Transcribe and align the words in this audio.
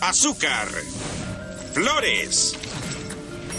azúcar, 0.00 0.68
flores 1.74 2.56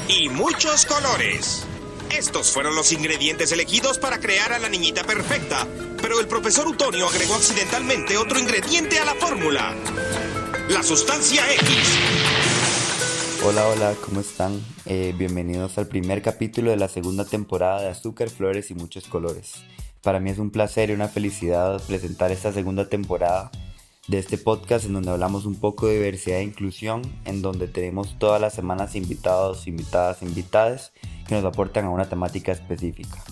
y 0.07 0.27
muchos 0.29 0.85
colores. 0.85 1.67
Estos 2.09 2.51
fueron 2.51 2.75
los 2.75 2.91
ingredientes 2.91 3.51
elegidos 3.51 3.99
para 3.99 4.19
crear 4.19 4.51
a 4.51 4.59
la 4.59 4.67
niñita 4.67 5.03
perfecta, 5.03 5.67
pero 6.01 6.19
el 6.19 6.27
profesor 6.27 6.67
Utonio 6.67 7.07
agregó 7.07 7.35
accidentalmente 7.35 8.17
otro 8.17 8.39
ingrediente 8.39 8.97
a 8.97 9.05
la 9.05 9.13
fórmula. 9.15 9.75
La 10.69 10.81
sustancia 10.81 11.43
X. 11.53 11.69
Hola, 13.43 13.67
hola, 13.67 13.95
¿cómo 14.03 14.21
están? 14.21 14.61
Eh, 14.85 15.13
bienvenidos 15.15 15.77
al 15.77 15.87
primer 15.87 16.21
capítulo 16.21 16.71
de 16.71 16.77
la 16.77 16.87
segunda 16.87 17.23
temporada 17.23 17.81
de 17.81 17.89
Azúcar, 17.89 18.29
Flores 18.29 18.71
y 18.71 18.73
Muchos 18.73 19.07
Colores. 19.07 19.53
Para 20.01 20.19
mí 20.19 20.31
es 20.31 20.39
un 20.39 20.49
placer 20.49 20.89
y 20.89 20.93
una 20.93 21.07
felicidad 21.07 21.81
presentar 21.85 22.31
esta 22.31 22.51
segunda 22.51 22.89
temporada 22.89 23.51
de 24.07 24.17
este 24.17 24.37
podcast 24.37 24.85
en 24.85 24.93
donde 24.93 25.11
hablamos 25.11 25.45
un 25.45 25.55
poco 25.55 25.87
de 25.87 25.93
diversidad 25.95 26.39
e 26.39 26.43
inclusión, 26.43 27.01
en 27.25 27.41
donde 27.41 27.67
tenemos 27.67 28.17
todas 28.17 28.41
las 28.41 28.53
semanas 28.53 28.95
invitados, 28.95 29.67
invitadas, 29.67 30.21
invitadas 30.23 30.91
que 31.27 31.35
nos 31.35 31.45
aportan 31.45 31.85
a 31.85 31.89
una 31.89 32.09
temática 32.09 32.51
específica. 32.51 33.23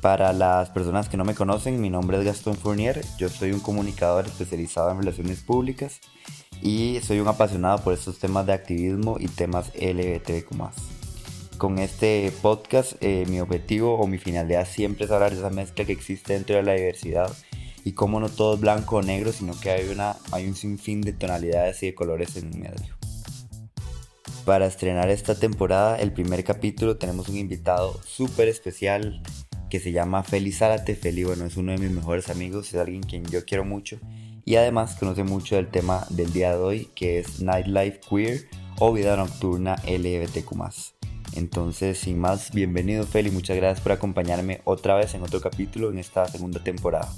Para 0.00 0.32
las 0.32 0.70
personas 0.70 1.10
que 1.10 1.18
no 1.18 1.24
me 1.24 1.34
conocen, 1.34 1.80
mi 1.80 1.90
nombre 1.90 2.18
es 2.18 2.24
Gastón 2.24 2.56
Fournier, 2.56 3.04
yo 3.18 3.28
soy 3.28 3.52
un 3.52 3.60
comunicador 3.60 4.24
especializado 4.26 4.90
en 4.90 4.98
relaciones 4.98 5.42
públicas 5.42 6.00
y 6.62 7.00
soy 7.02 7.20
un 7.20 7.28
apasionado 7.28 7.78
por 7.78 7.92
estos 7.92 8.18
temas 8.18 8.46
de 8.46 8.54
activismo 8.54 9.16
y 9.20 9.28
temas 9.28 9.70
LGBTQ+. 9.74 10.48
Con 11.58 11.78
este 11.78 12.32
podcast 12.40 12.94
eh, 13.02 13.26
mi 13.28 13.40
objetivo 13.40 13.98
o 13.98 14.06
mi 14.06 14.16
finalidad 14.16 14.66
siempre 14.66 15.04
es 15.04 15.10
hablar 15.10 15.32
de 15.32 15.38
esa 15.38 15.50
mezcla 15.50 15.84
que 15.84 15.92
existe 15.92 16.32
dentro 16.32 16.56
de 16.56 16.62
la 16.62 16.72
diversidad 16.72 17.30
y 17.84 17.92
cómo 17.92 18.20
no 18.20 18.28
todo 18.28 18.54
es 18.54 18.60
blanco 18.60 18.96
o 18.96 19.02
negro, 19.02 19.32
sino 19.32 19.58
que 19.58 19.70
hay, 19.70 19.88
una, 19.88 20.16
hay 20.32 20.46
un 20.46 20.54
sinfín 20.54 21.00
de 21.00 21.12
tonalidades 21.12 21.82
y 21.82 21.86
de 21.86 21.94
colores 21.94 22.36
en 22.36 22.50
medio. 22.50 22.96
Para 24.44 24.66
estrenar 24.66 25.10
esta 25.10 25.34
temporada, 25.34 25.96
el 25.96 26.12
primer 26.12 26.42
capítulo, 26.44 26.96
tenemos 26.96 27.28
un 27.28 27.36
invitado 27.36 28.00
súper 28.04 28.48
especial 28.48 29.22
que 29.68 29.80
se 29.80 29.92
llama 29.92 30.22
Feli 30.22 30.52
Zárate. 30.52 30.96
Feli, 30.96 31.24
bueno, 31.24 31.44
es 31.44 31.56
uno 31.56 31.72
de 31.72 31.78
mis 31.78 31.90
mejores 31.90 32.28
amigos, 32.28 32.68
es 32.68 32.80
alguien 32.80 33.02
quien 33.02 33.24
yo 33.26 33.44
quiero 33.44 33.64
mucho 33.64 33.98
y 34.44 34.56
además 34.56 34.96
conoce 34.96 35.22
mucho 35.22 35.56
del 35.56 35.68
tema 35.68 36.06
del 36.10 36.32
día 36.32 36.50
de 36.50 36.56
hoy, 36.56 36.88
que 36.94 37.20
es 37.20 37.40
Nightlife 37.40 38.00
Queer 38.00 38.48
o 38.78 38.92
vida 38.92 39.16
nocturna 39.16 39.76
LGBTQ+. 39.86 40.56
Entonces, 41.34 41.98
sin 41.98 42.18
más, 42.18 42.50
bienvenido 42.50 43.06
Feli, 43.06 43.30
muchas 43.30 43.56
gracias 43.56 43.80
por 43.80 43.92
acompañarme 43.92 44.60
otra 44.64 44.96
vez 44.96 45.14
en 45.14 45.22
otro 45.22 45.40
capítulo 45.40 45.90
en 45.90 45.98
esta 45.98 46.26
segunda 46.26 46.62
temporada. 46.64 47.08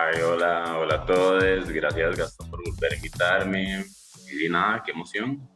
Ay, 0.00 0.20
hola, 0.20 0.78
hola 0.78 0.94
a 0.94 1.04
todos. 1.04 1.72
Gracias, 1.72 2.16
Gastón, 2.16 2.48
por 2.48 2.62
volver 2.64 2.92
a 2.92 2.94
invitarme. 2.94 3.84
Y 4.30 4.48
nada, 4.48 4.80
qué 4.86 4.92
emoción. 4.92 5.50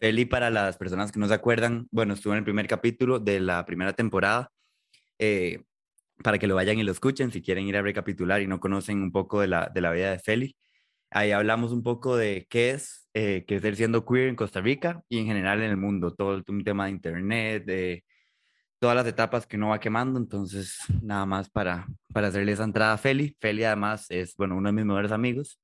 Feli, 0.00 0.24
para 0.24 0.50
las 0.50 0.76
personas 0.76 1.12
que 1.12 1.20
no 1.20 1.28
se 1.28 1.34
acuerdan, 1.34 1.86
bueno, 1.92 2.14
estuvo 2.14 2.32
en 2.32 2.38
el 2.38 2.44
primer 2.44 2.66
capítulo 2.66 3.20
de 3.20 3.38
la 3.38 3.64
primera 3.64 3.92
temporada. 3.92 4.50
Eh, 5.20 5.62
para 6.24 6.40
que 6.40 6.48
lo 6.48 6.56
vayan 6.56 6.80
y 6.80 6.82
lo 6.82 6.90
escuchen 6.90 7.30
si 7.30 7.40
quieren 7.40 7.68
ir 7.68 7.76
a 7.76 7.82
recapitular 7.82 8.42
y 8.42 8.48
no 8.48 8.58
conocen 8.58 9.00
un 9.02 9.12
poco 9.12 9.40
de 9.40 9.46
la, 9.46 9.70
de 9.72 9.82
la 9.82 9.92
vida 9.92 10.10
de 10.10 10.18
Feli. 10.18 10.56
Ahí 11.10 11.30
hablamos 11.30 11.70
un 11.70 11.84
poco 11.84 12.16
de 12.16 12.44
qué 12.50 12.70
es 12.70 13.08
eh, 13.14 13.44
crecer 13.46 13.76
siendo 13.76 14.04
queer 14.04 14.30
en 14.30 14.34
Costa 14.34 14.60
Rica 14.60 15.04
y 15.08 15.20
en 15.20 15.26
general 15.26 15.62
en 15.62 15.70
el 15.70 15.76
mundo, 15.76 16.12
todo 16.12 16.42
un 16.48 16.64
tema 16.64 16.86
de 16.86 16.90
internet, 16.90 17.64
de 17.64 18.04
todas 18.78 18.96
las 18.96 19.06
etapas 19.06 19.46
que 19.46 19.56
uno 19.56 19.68
va 19.68 19.80
quemando, 19.80 20.18
entonces 20.18 20.78
nada 21.02 21.26
más 21.26 21.50
para, 21.50 21.86
para 22.12 22.28
hacerle 22.28 22.52
esa 22.52 22.64
entrada 22.64 22.92
a 22.94 22.98
Feli. 22.98 23.36
Feli 23.40 23.64
además 23.64 24.06
es, 24.10 24.36
bueno, 24.36 24.56
uno 24.56 24.68
de 24.68 24.72
mis 24.72 24.84
mejores 24.84 25.12
amigos 25.12 25.60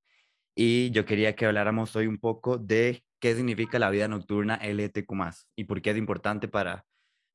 y 0.55 0.91
yo 0.91 1.05
quería 1.05 1.35
que 1.35 1.47
habláramos 1.47 1.97
hoy 1.97 2.07
un 2.07 2.19
poco 2.19 2.59
de 2.59 3.05
qué 3.19 3.35
significa 3.35 3.79
la 3.79 3.91
vida 3.91 4.09
nocturna 4.09 4.57
LTQ+, 4.57 5.09
y 5.57 5.65
por 5.65 5.83
qué 5.83 5.91
es 5.91 5.97
importante 5.97 6.49
para, 6.49 6.85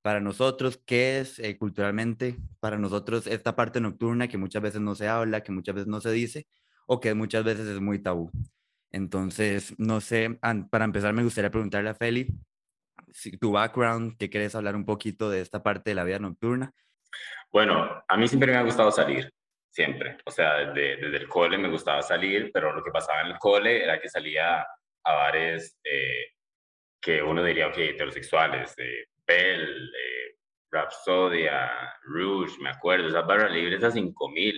para 0.01 0.19
nosotros, 0.19 0.81
qué 0.85 1.19
es 1.19 1.39
eh, 1.39 1.57
culturalmente 1.57 2.37
para 2.59 2.77
nosotros 2.77 3.27
esta 3.27 3.55
parte 3.55 3.81
nocturna 3.81 4.27
que 4.27 4.37
muchas 4.37 4.61
veces 4.61 4.81
no 4.81 4.95
se 4.95 5.07
habla, 5.07 5.41
que 5.43 5.51
muchas 5.51 5.75
veces 5.75 5.87
no 5.87 6.01
se 6.01 6.11
dice 6.11 6.47
o 6.87 6.99
que 6.99 7.13
muchas 7.13 7.43
veces 7.43 7.67
es 7.67 7.81
muy 7.81 7.99
tabú. 7.99 8.31
Entonces, 8.91 9.75
no 9.77 10.01
sé, 10.01 10.39
para 10.69 10.85
empezar 10.85 11.13
me 11.13 11.23
gustaría 11.23 11.51
preguntarle 11.51 11.89
a 11.89 11.95
Feli, 11.95 12.27
tu 13.39 13.51
background, 13.51 14.17
que 14.17 14.29
quieres 14.29 14.55
hablar 14.55 14.75
un 14.75 14.85
poquito 14.85 15.29
de 15.29 15.41
esta 15.41 15.63
parte 15.63 15.91
de 15.91 15.95
la 15.95 16.03
vida 16.03 16.19
nocturna. 16.19 16.71
Bueno, 17.51 18.03
a 18.07 18.17
mí 18.17 18.27
siempre 18.27 18.51
me 18.51 18.57
ha 18.57 18.63
gustado 18.63 18.91
salir, 18.91 19.31
siempre. 19.69 20.17
O 20.25 20.31
sea, 20.31 20.57
desde, 20.57 20.97
desde 20.97 21.17
el 21.17 21.27
cole 21.27 21.57
me 21.57 21.69
gustaba 21.69 22.01
salir, 22.01 22.51
pero 22.53 22.73
lo 22.73 22.83
que 22.83 22.91
pasaba 22.91 23.21
en 23.21 23.27
el 23.27 23.37
cole 23.39 23.83
era 23.83 23.99
que 23.99 24.09
salía 24.09 24.61
a 25.03 25.13
bares 25.13 25.79
eh, 25.83 26.33
que 27.01 27.21
uno 27.21 27.43
diría, 27.43 27.67
ok, 27.67 27.77
heterosexuales, 27.77 28.73
eh, 28.77 29.05
Bell, 29.25 29.63
eh, 29.63 30.35
Rapsodia, 30.71 31.71
Rouge, 32.03 32.61
me 32.61 32.69
acuerdo, 32.69 33.07
esas 33.07 33.25
barras 33.25 33.51
libres 33.51 33.83
a 33.83 33.91
5000. 33.91 34.55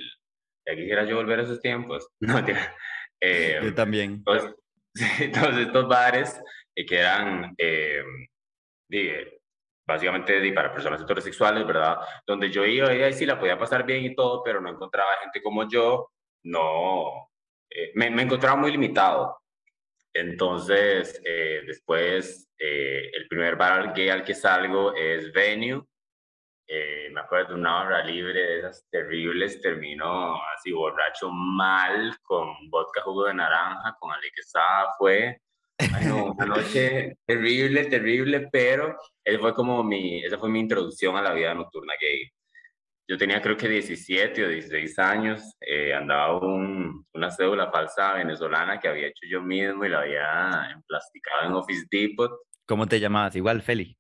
Ya 0.66 0.76
quisiera 0.76 1.04
yo 1.06 1.18
volver 1.18 1.40
a 1.40 1.44
esos 1.44 1.62
tiempos. 1.62 2.08
No, 2.20 2.44
eh, 3.24 3.60
yo 3.64 3.76
también. 3.76 4.14
Entonces, 4.26 4.56
todos 5.32 5.58
estos 5.58 5.88
bares 5.88 6.42
que 6.76 6.98
eran 6.98 7.56
básicamente 9.86 10.52
para 10.54 10.74
personas 10.74 11.02
heterosexuales, 11.02 11.66
¿verdad? 11.66 11.98
Donde 12.26 12.50
yo 12.50 12.66
iba 12.66 12.94
y 12.94 13.02
ahí 13.02 13.14
sí 13.14 13.26
la 13.26 13.40
podía 13.40 13.58
pasar 13.58 13.86
bien 13.86 14.06
y 14.06 14.16
todo, 14.16 14.44
pero 14.44 14.62
no 14.62 14.70
encontraba 14.70 15.18
gente 15.22 15.42
como 15.42 15.68
yo, 15.68 16.12
no, 16.44 17.30
eh, 17.70 17.92
me, 17.96 18.10
me, 18.10 18.24
encontraba 18.24 18.56
muy 18.56 18.72
limitado. 18.72 19.42
Entonces, 20.14 21.22
eh, 21.26 21.62
después, 21.66 22.50
eh, 22.58 23.10
el 23.14 23.28
primer 23.28 23.56
bar 23.56 23.94
gay 23.94 24.10
al 24.10 24.24
que 24.24 24.34
salgo 24.34 24.94
es 24.96 25.32
Venue. 25.32 25.86
me 27.12 27.20
acuerdo 27.20 27.50
de 27.50 27.60
una 27.60 27.82
hora 27.82 28.04
libre 28.04 28.40
de 28.42 28.60
esas 28.60 28.88
terribles, 28.90 29.62
terminó 29.62 30.36
así 30.56 30.72
borracho 30.72 31.30
mal, 31.30 32.18
con 32.22 32.70
vodka 32.70 33.02
jugo 33.02 33.26
de 33.26 33.34
naranja, 33.34 33.96
con 34.00 34.12
Ale 34.12 34.32
que 34.34 34.42
estaba, 34.42 34.94
fue 34.98 35.42
Ay, 35.94 36.06
no, 36.06 36.34
una 36.34 36.46
noche 36.46 37.18
terrible, 37.26 37.86
terrible, 37.86 38.50
pero 38.52 38.98
esa 39.24 39.40
fue 39.40 39.54
como 39.54 39.84
mi, 39.84 40.24
esa 40.24 40.38
fue 40.38 40.50
mi 40.50 40.60
introducción 40.60 41.16
a 41.16 41.22
la 41.22 41.34
vida 41.34 41.54
nocturna 41.54 41.94
gay. 42.00 42.30
Yo 43.08 43.18
tenía 43.18 43.42
creo 43.42 43.58
que 43.58 43.68
17 43.68 44.46
o 44.46 44.50
16 44.50 45.00
años, 45.00 45.56
eh, 45.60 45.94
andaba 45.94 46.38
un, 46.38 47.06
una 47.14 47.32
cédula 47.32 47.72
falsa 47.72 48.14
venezolana 48.14 48.80
que 48.80 48.88
había 48.88 49.08
hecho 49.08 49.26
yo 49.30 49.42
mismo 49.42 49.84
y 49.84 49.90
la 49.90 50.02
había 50.02 50.72
emplasticado 50.72 51.48
en 51.48 51.54
Office 51.54 51.88
Depot. 51.90 52.32
¿Cómo 52.66 52.88
te 52.88 53.00
llamabas? 53.00 53.36
¿Igual, 53.36 53.62
Feli? 53.62 53.98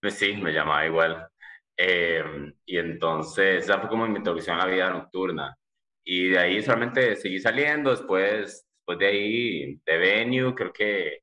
Pues 0.00 0.14
sí, 0.14 0.36
me 0.36 0.52
llamaba 0.52 0.86
igual. 0.86 1.28
Eh, 1.76 2.24
y 2.64 2.78
entonces, 2.78 3.64
esa 3.64 3.78
fue 3.78 3.88
como 3.88 4.06
mi 4.06 4.16
introducción 4.16 4.58
a 4.58 4.66
la 4.66 4.72
vida 4.72 4.90
nocturna. 4.90 5.54
Y 6.02 6.30
de 6.30 6.38
ahí 6.38 6.62
solamente 6.62 7.14
seguí 7.16 7.38
saliendo, 7.38 7.90
después 7.90 8.66
después 8.90 8.98
de 8.98 9.06
ahí, 9.06 9.80
de 9.84 9.98
venue, 9.98 10.54
creo 10.54 10.72
que 10.72 11.22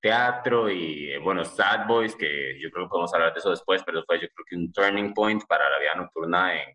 teatro 0.00 0.70
y, 0.70 1.16
bueno, 1.18 1.44
Sad 1.44 1.86
Boys, 1.86 2.16
que 2.16 2.58
yo 2.58 2.70
creo 2.70 2.86
que 2.86 2.90
podemos 2.90 3.12
hablar 3.12 3.34
de 3.34 3.38
eso 3.38 3.50
después, 3.50 3.82
pero 3.84 4.02
fue 4.04 4.18
yo 4.18 4.28
creo 4.28 4.46
que 4.48 4.56
un 4.56 4.72
turning 4.72 5.12
point 5.12 5.42
para 5.46 5.68
la 5.68 5.78
vida 5.78 5.94
nocturna 5.94 6.54
en 6.54 6.70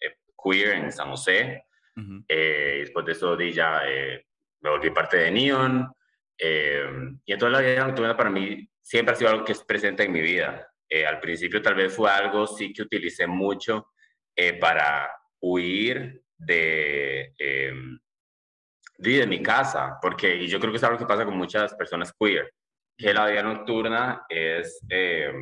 eh, 0.00 0.16
queer 0.40 0.76
en 0.76 0.92
San 0.92 1.10
José. 1.10 1.64
Eh, 2.28 2.76
después 2.82 3.04
de 3.04 3.12
eso 3.12 3.36
ya 3.40 3.80
eh, 3.84 4.24
me 4.60 4.70
volví 4.70 4.90
parte 4.90 5.16
de 5.16 5.32
Neon. 5.32 5.92
y 6.38 7.32
entonces 7.32 7.52
la 7.52 7.60
vida 7.60 7.84
nocturna 7.84 8.16
para 8.16 8.30
mí 8.30 8.68
siempre 8.80 9.14
ha 9.14 9.16
sido 9.16 9.30
algo 9.30 9.44
que 9.44 9.50
es 9.50 9.64
presente 9.64 10.04
en 10.04 10.12
mi 10.12 10.20
vida. 10.20 10.72
al 11.08 11.18
principio 11.18 11.60
tal 11.60 11.74
vez 11.74 11.92
fue 11.92 12.08
algo 12.08 12.46
sí 12.46 12.72
que 12.72 12.82
utilicé 12.82 13.26
mucho 13.26 13.88
para 14.60 15.10
huir 15.40 16.22
de 16.36 17.34
de 18.98 19.26
mi 19.26 19.42
casa, 19.42 19.98
porque 20.02 20.36
y 20.36 20.48
yo 20.48 20.58
creo 20.58 20.72
que 20.72 20.78
es 20.78 20.84
algo 20.84 20.98
que 20.98 21.06
pasa 21.06 21.24
con 21.24 21.36
muchas 21.36 21.74
personas 21.74 22.12
queer, 22.18 22.52
que 22.96 23.14
la 23.14 23.26
vida 23.26 23.42
nocturna 23.42 24.24
es 24.28 24.84
eh, 24.90 25.32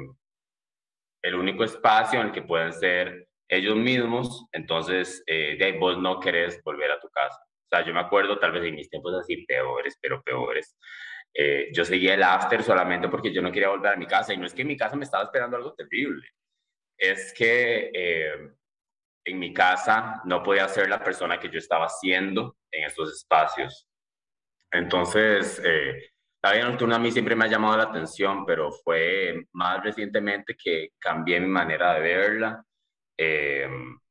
el 1.22 1.34
único 1.34 1.64
espacio 1.64 2.20
en 2.20 2.26
el 2.26 2.32
que 2.32 2.42
pueden 2.42 2.72
ser 2.72 3.28
ellos 3.48 3.76
mismos, 3.76 4.46
entonces 4.52 5.22
eh, 5.26 5.56
de 5.58 5.64
ahí 5.64 5.78
vos 5.78 5.98
no 5.98 6.20
querés 6.20 6.62
volver 6.62 6.90
a 6.90 7.00
tu 7.00 7.08
casa. 7.08 7.38
O 7.38 7.68
sea, 7.68 7.84
yo 7.84 7.94
me 7.94 8.00
acuerdo 8.00 8.38
tal 8.38 8.52
vez 8.52 8.64
en 8.64 8.74
mis 8.74 8.90
tiempos 8.90 9.14
así 9.14 9.44
peores, 9.46 9.98
pero 10.00 10.22
peores. 10.22 10.76
Eh, 11.34 11.70
yo 11.72 11.84
seguía 11.84 12.14
el 12.14 12.22
after 12.22 12.62
solamente 12.62 13.08
porque 13.08 13.32
yo 13.32 13.42
no 13.42 13.52
quería 13.52 13.68
volver 13.68 13.92
a 13.92 13.96
mi 13.96 14.06
casa 14.06 14.32
y 14.32 14.36
no 14.36 14.46
es 14.46 14.54
que 14.54 14.62
en 14.62 14.68
mi 14.68 14.76
casa 14.76 14.96
me 14.96 15.04
estaba 15.04 15.24
esperando 15.24 15.56
algo 15.56 15.74
terrible, 15.74 16.28
es 16.96 17.32
que 17.34 17.90
eh, 17.92 18.50
en 19.24 19.38
mi 19.38 19.52
casa 19.52 20.22
no 20.24 20.42
podía 20.42 20.68
ser 20.68 20.88
la 20.88 21.02
persona 21.02 21.38
que 21.38 21.50
yo 21.50 21.58
estaba 21.58 21.88
siendo 21.88 22.56
en 22.76 22.84
estos 22.84 23.12
espacios. 23.12 23.88
Entonces, 24.70 25.60
eh, 25.64 26.10
la 26.42 26.52
vida 26.52 26.68
nocturna 26.68 26.96
a 26.96 26.98
mí 26.98 27.10
siempre 27.10 27.34
me 27.34 27.44
ha 27.44 27.48
llamado 27.48 27.76
la 27.76 27.84
atención, 27.84 28.46
pero 28.46 28.70
fue 28.70 29.46
más 29.52 29.82
recientemente 29.82 30.56
que 30.56 30.90
cambié 30.98 31.40
mi 31.40 31.48
manera 31.48 31.94
de 31.94 32.00
verla, 32.00 32.64
eh, 33.18 33.68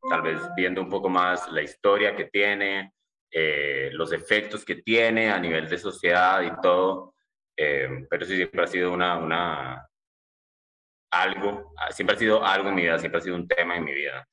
tal 0.09 0.21
vez 0.21 0.41
viendo 0.55 0.81
un 0.81 0.89
poco 0.89 1.07
más 1.07 1.49
la 1.51 1.61
historia 1.61 2.15
que 2.15 2.25
tiene, 2.25 2.93
eh, 3.31 3.89
los 3.93 4.11
efectos 4.11 4.65
que 4.65 4.75
tiene 4.75 5.29
a 5.29 5.39
nivel 5.39 5.69
de 5.69 5.77
sociedad 5.77 6.41
y 6.41 6.61
todo. 6.61 7.13
Eh, 7.55 8.05
pero 8.09 8.25
sí, 8.25 8.35
siempre 8.35 8.63
ha 8.63 8.67
sido 8.67 8.91
una, 8.91 9.17
una, 9.17 9.87
algo, 11.11 11.73
siempre 11.91 12.15
ha 12.15 12.19
sido 12.19 12.43
algo 12.45 12.69
en 12.69 12.75
mi 12.75 12.81
vida, 12.81 12.99
siempre 12.99 13.19
ha 13.19 13.23
sido 13.23 13.35
un 13.35 13.47
tema 13.47 13.77
en 13.77 13.85
mi 13.85 13.93
vida. 13.93 14.27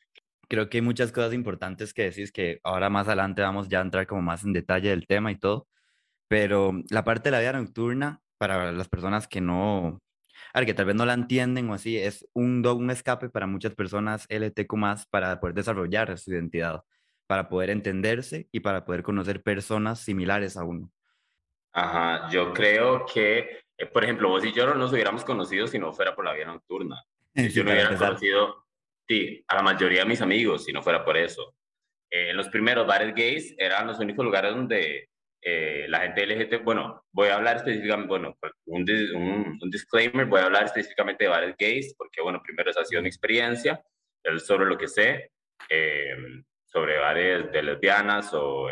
Creo 0.52 0.68
que 0.68 0.76
hay 0.76 0.82
muchas 0.82 1.12
cosas 1.12 1.32
importantes 1.32 1.94
que 1.94 2.02
decís 2.02 2.30
que 2.30 2.60
ahora 2.62 2.90
más 2.90 3.06
adelante 3.06 3.40
vamos 3.40 3.70
ya 3.70 3.78
a 3.78 3.82
entrar 3.82 4.06
como 4.06 4.20
más 4.20 4.44
en 4.44 4.52
detalle 4.52 4.90
del 4.90 5.06
tema 5.06 5.32
y 5.32 5.36
todo, 5.36 5.66
pero 6.28 6.74
la 6.90 7.04
parte 7.04 7.30
de 7.30 7.30
la 7.30 7.40
vida 7.40 7.54
nocturna, 7.54 8.20
para 8.36 8.70
las 8.70 8.86
personas 8.86 9.26
que 9.26 9.40
no, 9.40 10.02
a 10.52 10.58
ver, 10.58 10.66
que 10.66 10.74
tal 10.74 10.84
vez 10.84 10.94
no 10.94 11.06
la 11.06 11.14
entienden 11.14 11.70
o 11.70 11.72
así, 11.72 11.96
es 11.96 12.28
un, 12.34 12.66
un 12.66 12.90
escape 12.90 13.30
para 13.30 13.46
muchas 13.46 13.74
personas 13.74 14.26
LTQ 14.28 14.74
más 14.76 15.06
para 15.06 15.40
poder 15.40 15.54
desarrollar 15.54 16.18
su 16.18 16.32
identidad, 16.32 16.82
para 17.26 17.48
poder 17.48 17.70
entenderse 17.70 18.46
y 18.52 18.60
para 18.60 18.84
poder 18.84 19.02
conocer 19.02 19.42
personas 19.42 20.00
similares 20.00 20.58
a 20.58 20.64
uno. 20.64 20.90
Ajá, 21.72 22.28
yo 22.28 22.52
creo 22.52 23.06
que, 23.06 23.62
eh, 23.78 23.86
por 23.86 24.04
ejemplo, 24.04 24.28
vos 24.28 24.44
y 24.44 24.52
yo 24.52 24.66
no 24.66 24.74
nos 24.74 24.92
hubiéramos 24.92 25.24
conocido 25.24 25.66
si 25.66 25.78
no 25.78 25.94
fuera 25.94 26.14
por 26.14 26.26
la 26.26 26.34
vida 26.34 26.44
nocturna. 26.44 27.02
Si 27.34 27.48
yo 27.48 27.64
no 27.64 27.70
hubiera 27.70 27.96
conocido, 27.96 28.66
sí, 29.08 29.44
a 29.48 29.56
la 29.56 29.62
mayoría 29.62 30.00
de 30.00 30.08
mis 30.08 30.20
amigos 30.20 30.64
si 30.64 30.72
no 30.72 30.82
fuera 30.82 31.04
por 31.04 31.16
eso. 31.16 31.54
Eh, 32.10 32.30
en 32.30 32.36
los 32.36 32.48
primeros 32.48 32.86
bares 32.86 33.14
gays 33.14 33.54
eran 33.58 33.86
los 33.86 33.98
únicos 33.98 34.24
lugares 34.24 34.54
donde 34.54 35.08
eh, 35.40 35.86
la 35.88 36.00
gente 36.00 36.26
LGBT, 36.26 36.62
bueno, 36.62 37.04
voy 37.12 37.28
a 37.28 37.36
hablar 37.36 37.56
específicamente, 37.56 38.08
bueno, 38.08 38.38
un, 38.66 38.84
un, 39.60 39.70
disclaimer, 39.70 40.26
voy 40.26 40.40
a 40.40 40.44
hablar 40.44 40.64
específicamente 40.64 41.24
de 41.24 41.30
bares 41.30 41.56
gays, 41.58 41.94
porque, 41.96 42.22
bueno, 42.22 42.40
primero 42.44 42.70
esa 42.70 42.82
ha 42.82 42.84
sido 42.84 43.02
mi 43.02 43.08
experiencia, 43.08 43.82
sobre 44.38 44.66
lo 44.66 44.78
que 44.78 44.86
sé, 44.86 45.32
sobre 46.64 46.98
bares 46.98 47.50
de 47.50 47.62
lesbianas 47.62 48.32
o 48.34 48.68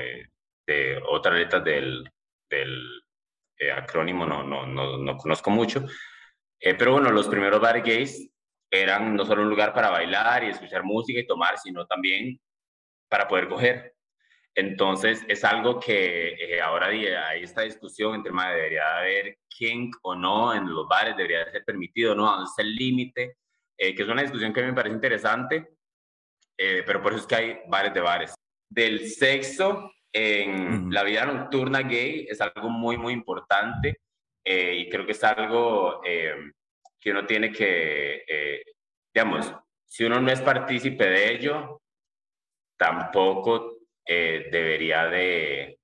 de 0.65 1.03
otras 1.09 1.35
letras 1.35 1.65
del, 1.65 2.09
del 2.49 3.03
eh, 3.61 3.71
acrónimo 3.71 4.25
no, 4.25 4.43
no, 4.43 4.67
no, 4.67 4.97
no, 4.97 5.17
conozco 5.19 5.51
mucho. 5.51 5.85
Eh, 6.59 6.75
pero 6.75 6.93
bueno, 6.93 7.11
los 7.11 7.29
primeros 7.29 7.61
bares 7.61 7.85
gays 7.85 8.30
eran 8.71 9.15
no 9.15 9.25
solo 9.25 9.43
un 9.43 9.51
lugar 9.51 9.75
para 9.75 9.91
bailar 9.91 10.45
y 10.45 10.49
escuchar 10.49 10.85
música 10.85 11.21
y 11.21 11.27
tomar, 11.27 11.59
sino 11.59 11.87
también 11.87 12.41
para 13.09 13.27
poder 13.27 13.49
coger. 13.49 13.95
Entonces 14.55 15.25
es 15.29 15.45
algo 15.45 15.79
que 15.79 16.35
eh, 16.35 16.61
ahora 16.61 16.89
hay 16.89 17.43
esta 17.43 17.63
discusión 17.63 18.15
entre 18.15 18.33
más 18.33 18.55
debería 18.55 18.99
haber 18.99 19.39
kink 19.49 19.97
o 20.03 20.15
no 20.15 20.55
en 20.55 20.73
los 20.73 20.89
bares, 20.89 21.17
debería 21.17 21.51
ser 21.51 21.65
permitido 21.65 22.13
o 22.13 22.15
no, 22.15 22.27
dónde 22.27 22.45
está 22.45 22.63
el 22.63 22.75
límite, 22.75 23.37
que 23.77 23.95
es 23.97 24.09
una 24.09 24.23
discusión 24.23 24.53
que 24.53 24.63
me 24.63 24.75
parece 24.75 24.95
interesante, 24.95 25.71
pero 26.57 27.03
por 27.03 27.13
eso 27.13 27.23
es 27.23 27.27
que 27.27 27.35
hay 27.35 27.59
bares 27.69 27.95
de 27.95 28.01
bares. 28.01 28.35
Del 28.69 29.09
sexo, 29.09 29.91
en 30.13 30.93
la 30.93 31.03
vida 31.05 31.25
nocturna 31.25 31.83
gay 31.83 32.27
es 32.29 32.41
algo 32.41 32.69
muy, 32.69 32.97
muy 32.97 33.13
importante 33.13 34.01
eh, 34.45 34.75
y 34.79 34.89
creo 34.89 35.07
que 35.07 35.13
es 35.13 35.25
algo 35.25 36.01
eh, 36.05 36.35
que 37.01 37.11
uno 37.11 37.27
tiene 37.27 37.51
que, 37.51 38.25
eh, 38.27 38.63
digamos, 39.15 39.53
si 39.87 40.05
uno 40.05 40.21
no 40.21 40.31
es 40.31 40.41
partícipe 40.41 41.05
de 41.05 41.33
ello, 41.33 41.83
tampoco 42.79 43.77
debería 44.07 45.07
de 45.07 45.79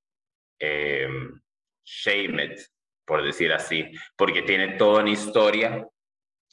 shame 1.84 2.44
it, 2.44 2.60
por 3.06 3.22
decir 3.22 3.52
así, 3.52 3.92
porque 4.16 4.42
tiene 4.42 4.76
toda 4.76 5.02
una 5.02 5.10
historia 5.10 5.86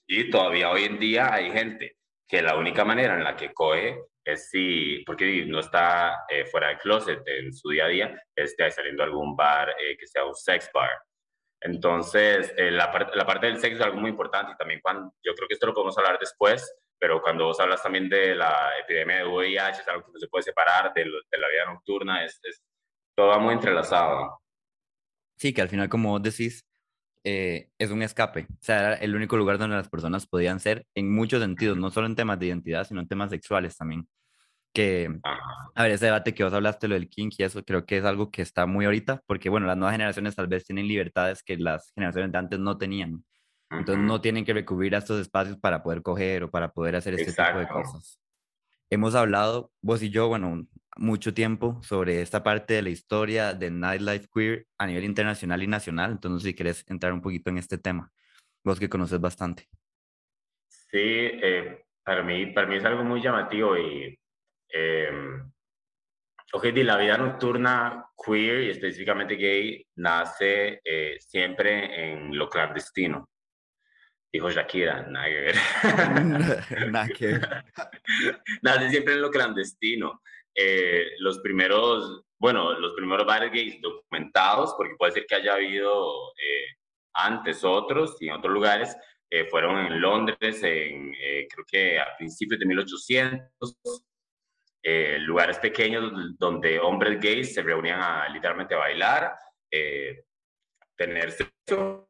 y 0.07 0.30
todavía 0.30 0.69
hoy 0.69 0.83
en 0.83 1.00
día 1.00 1.33
hay 1.33 1.51
gente 1.51 1.98
que 2.27 2.42
la 2.42 2.56
única 2.56 2.86
manera 2.86 3.16
en 3.16 3.24
la 3.24 3.36
que 3.36 3.54
coge 3.54 4.00
es 4.24 4.50
si, 4.50 5.04
porque 5.06 5.45
no 5.45 5.59
está 5.59 6.25
eh, 6.30 6.45
fuera 6.45 6.69
del 6.69 6.77
closet 6.77 7.21
en 7.25 7.54
su 7.54 7.69
día 7.69 7.86
a 7.86 7.89
día, 7.89 8.24
esté 8.36 8.69
saliendo 8.71 9.04
a 9.04 9.07
algún 9.07 9.36
bar 9.36 9.69
eh, 9.69 9.98
que 9.98 10.07
sea 10.07 10.25
un 10.25 10.36
sex 10.36 10.69
bar. 10.74 10.92
Entonces, 11.63 12.54
eh, 12.57 12.71
la, 12.71 12.92
la, 13.15 13.25
parte 13.25 13.48
del 13.48 13.60
sexo 13.60 13.77
es 13.77 13.81
algo 13.81 14.00
muy 14.00 14.10
importante 14.10 14.51
y 14.54 14.57
también 14.57 14.80
cuando, 14.81 15.13
yo 15.24 15.33
creo 15.33 15.48
que 15.48 15.54
esto 15.54 15.68
lo 15.68 15.74
podemos 15.74 15.98
hablar 15.98 16.18
después, 16.19 16.75
pero 17.00 17.21
cuando 17.21 17.45
vos 17.45 17.60
hablas 17.60 17.81
también 17.81 18.10
de 18.10 18.36
la 18.36 18.77
epidemia 18.80 19.18
de 19.18 19.25
VIH, 19.25 19.81
es 19.81 19.88
algo 19.88 20.06
que 20.06 20.12
no 20.12 20.19
se 20.19 20.27
puede 20.27 20.44
separar 20.44 20.94
de, 20.94 21.04
de 21.04 21.38
la 21.38 21.48
vida 21.48 21.65
nocturna, 21.65 22.24
es, 22.25 22.39
es, 22.44 22.62
todo 23.15 23.27
va 23.27 23.39
muy 23.39 23.54
entrelazado. 23.54 24.42
Sí, 25.38 25.54
que 25.54 25.62
al 25.62 25.69
final, 25.69 25.89
como 25.89 26.12
vos 26.12 26.21
decís, 26.21 26.65
es 27.24 27.89
un 27.89 28.01
escape. 28.01 28.48
O 28.50 28.57
sea, 28.59 28.80
era 28.80 28.94
el 28.95 29.16
único 29.16 29.38
lugar 29.38 29.57
donde 29.57 29.77
las 29.77 29.89
personas 29.89 30.27
podían 30.27 30.59
ser 30.59 30.86
en 30.94 31.13
muchos 31.13 31.42
sentidos, 31.42 31.77
no 31.77 31.89
solo 31.89 32.07
en 32.07 32.16
temas 32.16 32.39
de 32.39 32.48
identidad, 32.48 32.86
sino 32.86 33.00
en 33.00 33.07
temas 33.07 33.30
sexuales 33.30 33.77
también 33.77 34.07
que, 34.73 35.19
a 35.23 35.83
ver, 35.83 35.91
ese 35.91 36.05
debate 36.05 36.33
que 36.33 36.43
vos 36.43 36.53
hablaste, 36.53 36.87
lo 36.87 36.95
del 36.95 37.09
kink 37.09 37.35
y 37.37 37.43
eso, 37.43 37.63
creo 37.63 37.85
que 37.85 37.97
es 37.97 38.05
algo 38.05 38.31
que 38.31 38.41
está 38.41 38.65
muy 38.65 38.85
ahorita, 38.85 39.21
porque 39.25 39.49
bueno, 39.49 39.67
las 39.67 39.77
nuevas 39.77 39.93
generaciones 39.93 40.35
tal 40.35 40.47
vez 40.47 40.65
tienen 40.65 40.87
libertades 40.87 41.43
que 41.43 41.57
las 41.57 41.91
generaciones 41.93 42.31
de 42.31 42.37
antes 42.37 42.59
no 42.59 42.77
tenían. 42.77 43.23
Entonces 43.69 44.03
no 44.03 44.21
tienen 44.21 44.45
que 44.45 44.53
recurrir 44.53 44.95
a 44.95 44.99
estos 44.99 45.19
espacios 45.19 45.57
para 45.57 45.81
poder 45.81 46.01
coger 46.01 46.43
o 46.43 46.51
para 46.51 46.71
poder 46.71 46.95
hacer 46.95 47.13
este 47.15 47.31
tipo 47.31 47.57
de 47.57 47.67
cosas. 47.67 48.19
Hemos 48.89 49.15
hablado, 49.15 49.71
vos 49.81 50.03
y 50.03 50.09
yo, 50.09 50.27
bueno, 50.27 50.67
mucho 50.95 51.33
tiempo 51.33 51.81
sobre 51.81 52.21
esta 52.21 52.43
parte 52.43 52.75
de 52.75 52.83
la 52.83 52.89
historia 52.89 53.53
del 53.53 53.79
nightlife 53.79 54.27
queer 54.31 54.67
a 54.77 54.85
nivel 54.85 55.03
internacional 55.05 55.63
y 55.63 55.67
nacional. 55.67 56.11
Entonces, 56.11 56.43
si 56.43 56.53
querés 56.53 56.85
entrar 56.87 57.13
un 57.13 57.21
poquito 57.21 57.49
en 57.49 57.57
este 57.57 57.77
tema, 57.77 58.11
vos 58.63 58.79
que 58.79 58.89
conoces 58.89 59.19
bastante. 59.19 59.67
Sí, 60.67 60.99
eh, 60.99 61.85
para, 62.03 62.21
mí, 62.21 62.47
para 62.47 62.67
mí 62.67 62.75
es 62.75 62.85
algo 62.85 63.03
muy 63.03 63.21
llamativo 63.21 63.75
y 63.75 64.19
eh, 64.73 65.11
ok, 66.53 66.65
la 66.75 66.97
vida 66.97 67.17
nocturna 67.17 68.05
queer 68.15 68.63
y 68.63 68.69
específicamente 68.69 69.35
gay 69.35 69.85
nace 69.95 70.81
eh, 70.83 71.17
siempre 71.19 72.11
en 72.11 72.37
lo 72.37 72.47
clandestino. 72.47 73.30
Dijo 74.31 74.49
Shakira, 74.49 75.03
nada 75.03 75.27
que 75.27 75.42
ver. 75.42 75.56
nada 76.92 77.07
que 77.07 77.27
ver. 77.27 77.63
nace 78.61 78.89
siempre 78.89 79.15
en 79.15 79.21
lo 79.21 79.31
clandestino. 79.31 80.21
Eh, 80.56 81.13
los 81.19 81.39
primeros, 81.39 82.23
bueno, 82.39 82.80
los 82.80 82.94
primeros 82.94 83.25
bares 83.25 83.51
gays 83.51 83.81
documentados, 83.81 84.75
porque 84.77 84.95
puede 84.95 85.13
ser 85.13 85.25
que 85.25 85.35
haya 85.35 85.53
habido 85.53 86.33
eh, 86.37 86.68
antes 87.13 87.63
otros 87.63 88.15
y 88.21 88.27
en 88.27 88.35
otros 88.35 88.53
lugares, 88.53 88.95
fueron 89.49 89.87
en 89.87 89.99
Londres, 89.99 90.61
en, 90.61 91.11
creo 91.11 91.65
que 91.68 91.99
a 91.99 92.15
principios 92.19 92.59
de 92.59 92.68
1800, 92.68 93.75
eh, 94.85 95.18
lugares 95.19 95.59
pequeños 95.59 96.11
donde 96.37 96.78
hombres 96.78 97.18
gays 97.18 97.54
se 97.54 97.61
reunían 97.61 98.02
a 98.02 98.28
literalmente 98.28 98.75
a 98.75 98.80
bailar, 98.80 99.33
eh, 99.71 100.25
tener 100.94 101.31
sexo, 101.31 102.09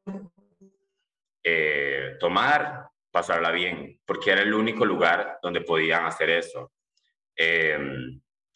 eh, 1.44 2.18
tomar, 2.20 2.88
pasarla 3.12 3.52
bien, 3.52 4.02
porque 4.04 4.32
era 4.32 4.42
el 4.42 4.56
único 4.56 4.86
lugar 4.86 5.38
donde 5.44 5.62
podían 5.62 6.06
hacer 6.06 6.32
eso. 6.32 6.72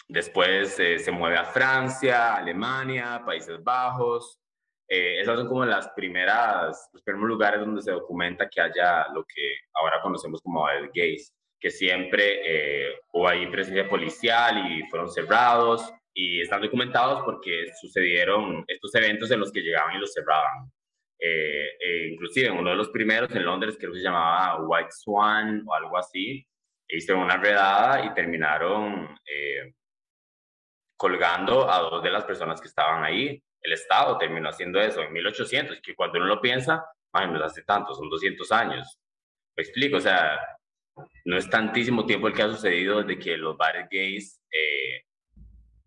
después 0.09 0.74
se 0.75 1.12
mueve 1.12 1.38
a 1.38 1.45
Francia, 1.45 2.36
Alemania, 2.36 3.21
Países 3.24 3.63
Bajos. 3.63 4.39
esas 4.88 5.38
son 5.38 5.47
como 5.47 5.65
las 5.65 5.89
primeras, 5.89 6.89
los 6.91 7.03
primeros 7.03 7.29
lugares 7.29 7.59
donde 7.59 7.83
se 7.83 7.91
documenta 7.91 8.50
que 8.50 8.62
haya 8.62 9.07
lo 9.13 9.24
que 9.25 9.57
ahora 9.74 10.01
conocemos 10.01 10.41
como 10.41 10.65
gays 10.93 11.37
que 11.59 11.69
siempre 11.69 12.41
eh, 12.45 12.99
hubo 13.13 13.27
ahí 13.27 13.47
presencia 13.47 13.89
policial 13.89 14.71
y 14.71 14.83
fueron 14.89 15.09
cerrados 15.09 15.91
y 16.13 16.41
están 16.41 16.61
documentados 16.61 17.23
porque 17.23 17.67
sucedieron 17.79 18.63
estos 18.67 18.93
eventos 18.95 19.31
en 19.31 19.39
los 19.39 19.51
que 19.51 19.61
llegaban 19.61 19.95
y 19.95 19.99
los 19.99 20.13
cerraban. 20.13 20.71
Eh, 21.19 21.69
eh, 21.79 22.09
inclusive 22.11 22.51
uno 22.51 22.69
de 22.69 22.75
los 22.75 22.89
primeros 22.89 23.33
en 23.35 23.43
Londres 23.43 23.75
creo 23.79 23.91
que 23.91 23.99
se 23.99 24.03
llamaba 24.03 24.63
White 24.63 24.91
Swan 24.91 25.63
o 25.67 25.73
algo 25.73 25.97
así, 25.97 26.45
hicieron 26.87 27.23
una 27.23 27.37
redada 27.37 28.05
y 28.05 28.13
terminaron 28.13 29.17
colgando 30.95 31.69
a 31.69 31.79
dos 31.79 32.01
de 32.01 32.09
las 32.11 32.23
personas 32.23 32.61
que 32.61 32.67
estaban 32.67 33.03
ahí. 33.03 33.41
El 33.61 33.73
Estado 33.73 34.17
terminó 34.17 34.49
haciendo 34.49 34.79
eso 34.79 35.01
en 35.01 35.11
1800, 35.11 35.81
que 35.81 35.95
cuando 35.95 36.17
uno 36.17 36.27
lo 36.27 36.41
piensa, 36.41 36.85
no 37.13 37.43
hace 37.43 37.63
tanto, 37.63 37.93
son 37.93 38.09
200 38.09 38.51
años. 38.51 38.99
Me 39.55 39.63
explico, 39.63 39.97
o 39.97 40.01
sea, 40.01 40.39
no 41.25 41.37
es 41.37 41.49
tantísimo 41.49 42.05
tiempo 42.05 42.27
el 42.27 42.33
que 42.33 42.43
ha 42.43 42.49
sucedido 42.49 43.01
desde 43.01 43.19
que 43.19 43.37
los 43.37 43.57
bares 43.57 43.87
gays 43.89 44.41
eh, 44.51 45.03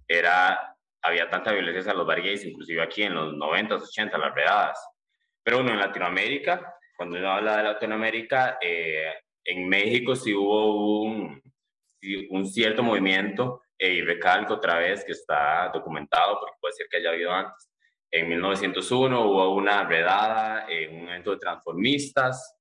era 0.06 0.76
había 1.02 1.30
tanta 1.30 1.52
violencia 1.52 1.80
hacia 1.80 1.94
los 1.94 2.06
bar 2.06 2.20
gays, 2.20 2.44
inclusive 2.44 2.82
aquí 2.82 3.02
en 3.02 3.14
los 3.14 3.34
90, 3.34 3.76
80, 3.76 4.18
las 4.18 4.34
redadas. 4.34 4.78
Pero 5.42 5.58
bueno, 5.58 5.72
en 5.72 5.78
Latinoamérica, 5.78 6.74
cuando 6.96 7.16
uno 7.16 7.30
habla 7.32 7.56
de 7.56 7.62
Latinoamérica, 7.62 8.58
eh, 8.60 9.14
en 9.44 9.66
México 9.66 10.14
sí 10.14 10.34
hubo 10.34 11.04
un, 11.04 11.42
un 12.28 12.46
cierto 12.46 12.82
movimiento, 12.82 13.62
eh, 13.78 13.94
y 13.94 14.02
recalco 14.02 14.54
otra 14.54 14.78
vez 14.78 15.02
que 15.04 15.12
está 15.12 15.70
documentado, 15.72 16.38
porque 16.38 16.58
puede 16.60 16.74
ser 16.74 16.86
que 16.90 16.98
haya 16.98 17.10
habido 17.10 17.32
antes. 17.32 17.70
En 18.10 18.28
1901 18.28 19.24
hubo 19.24 19.54
una 19.54 19.84
redada 19.84 20.66
en 20.68 21.00
un 21.00 21.08
evento 21.08 21.30
de 21.30 21.38
transformistas, 21.38 22.59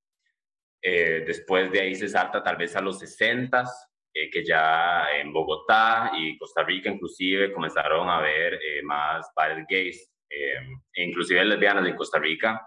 eh, 0.82 1.24
después 1.26 1.72
de 1.72 1.82
ahí 1.82 1.96
se 1.96 2.08
salta 2.08 2.42
tal 2.42 2.56
vez 2.56 2.76
a 2.76 2.82
los 2.82 3.00
60, 3.00 3.64
eh, 4.14 4.30
que 4.30 4.46
ya 4.46 5.08
en 5.20 5.34
Bogotá 5.34 6.12
y 6.16 6.38
Costa 6.38 6.64
Rica 6.64 6.90
inclusive 6.90 7.52
comenzaron 7.52 8.10
a 8.10 8.22
ver 8.22 8.54
eh, 8.56 8.82
más 8.84 9.30
bares 9.36 9.66
gays, 9.70 10.10
e 10.30 11.04
inclusive 11.04 11.44
lesbianas 11.44 11.88
en 11.88 11.96
Costa 11.96 12.20
Rica, 12.20 12.62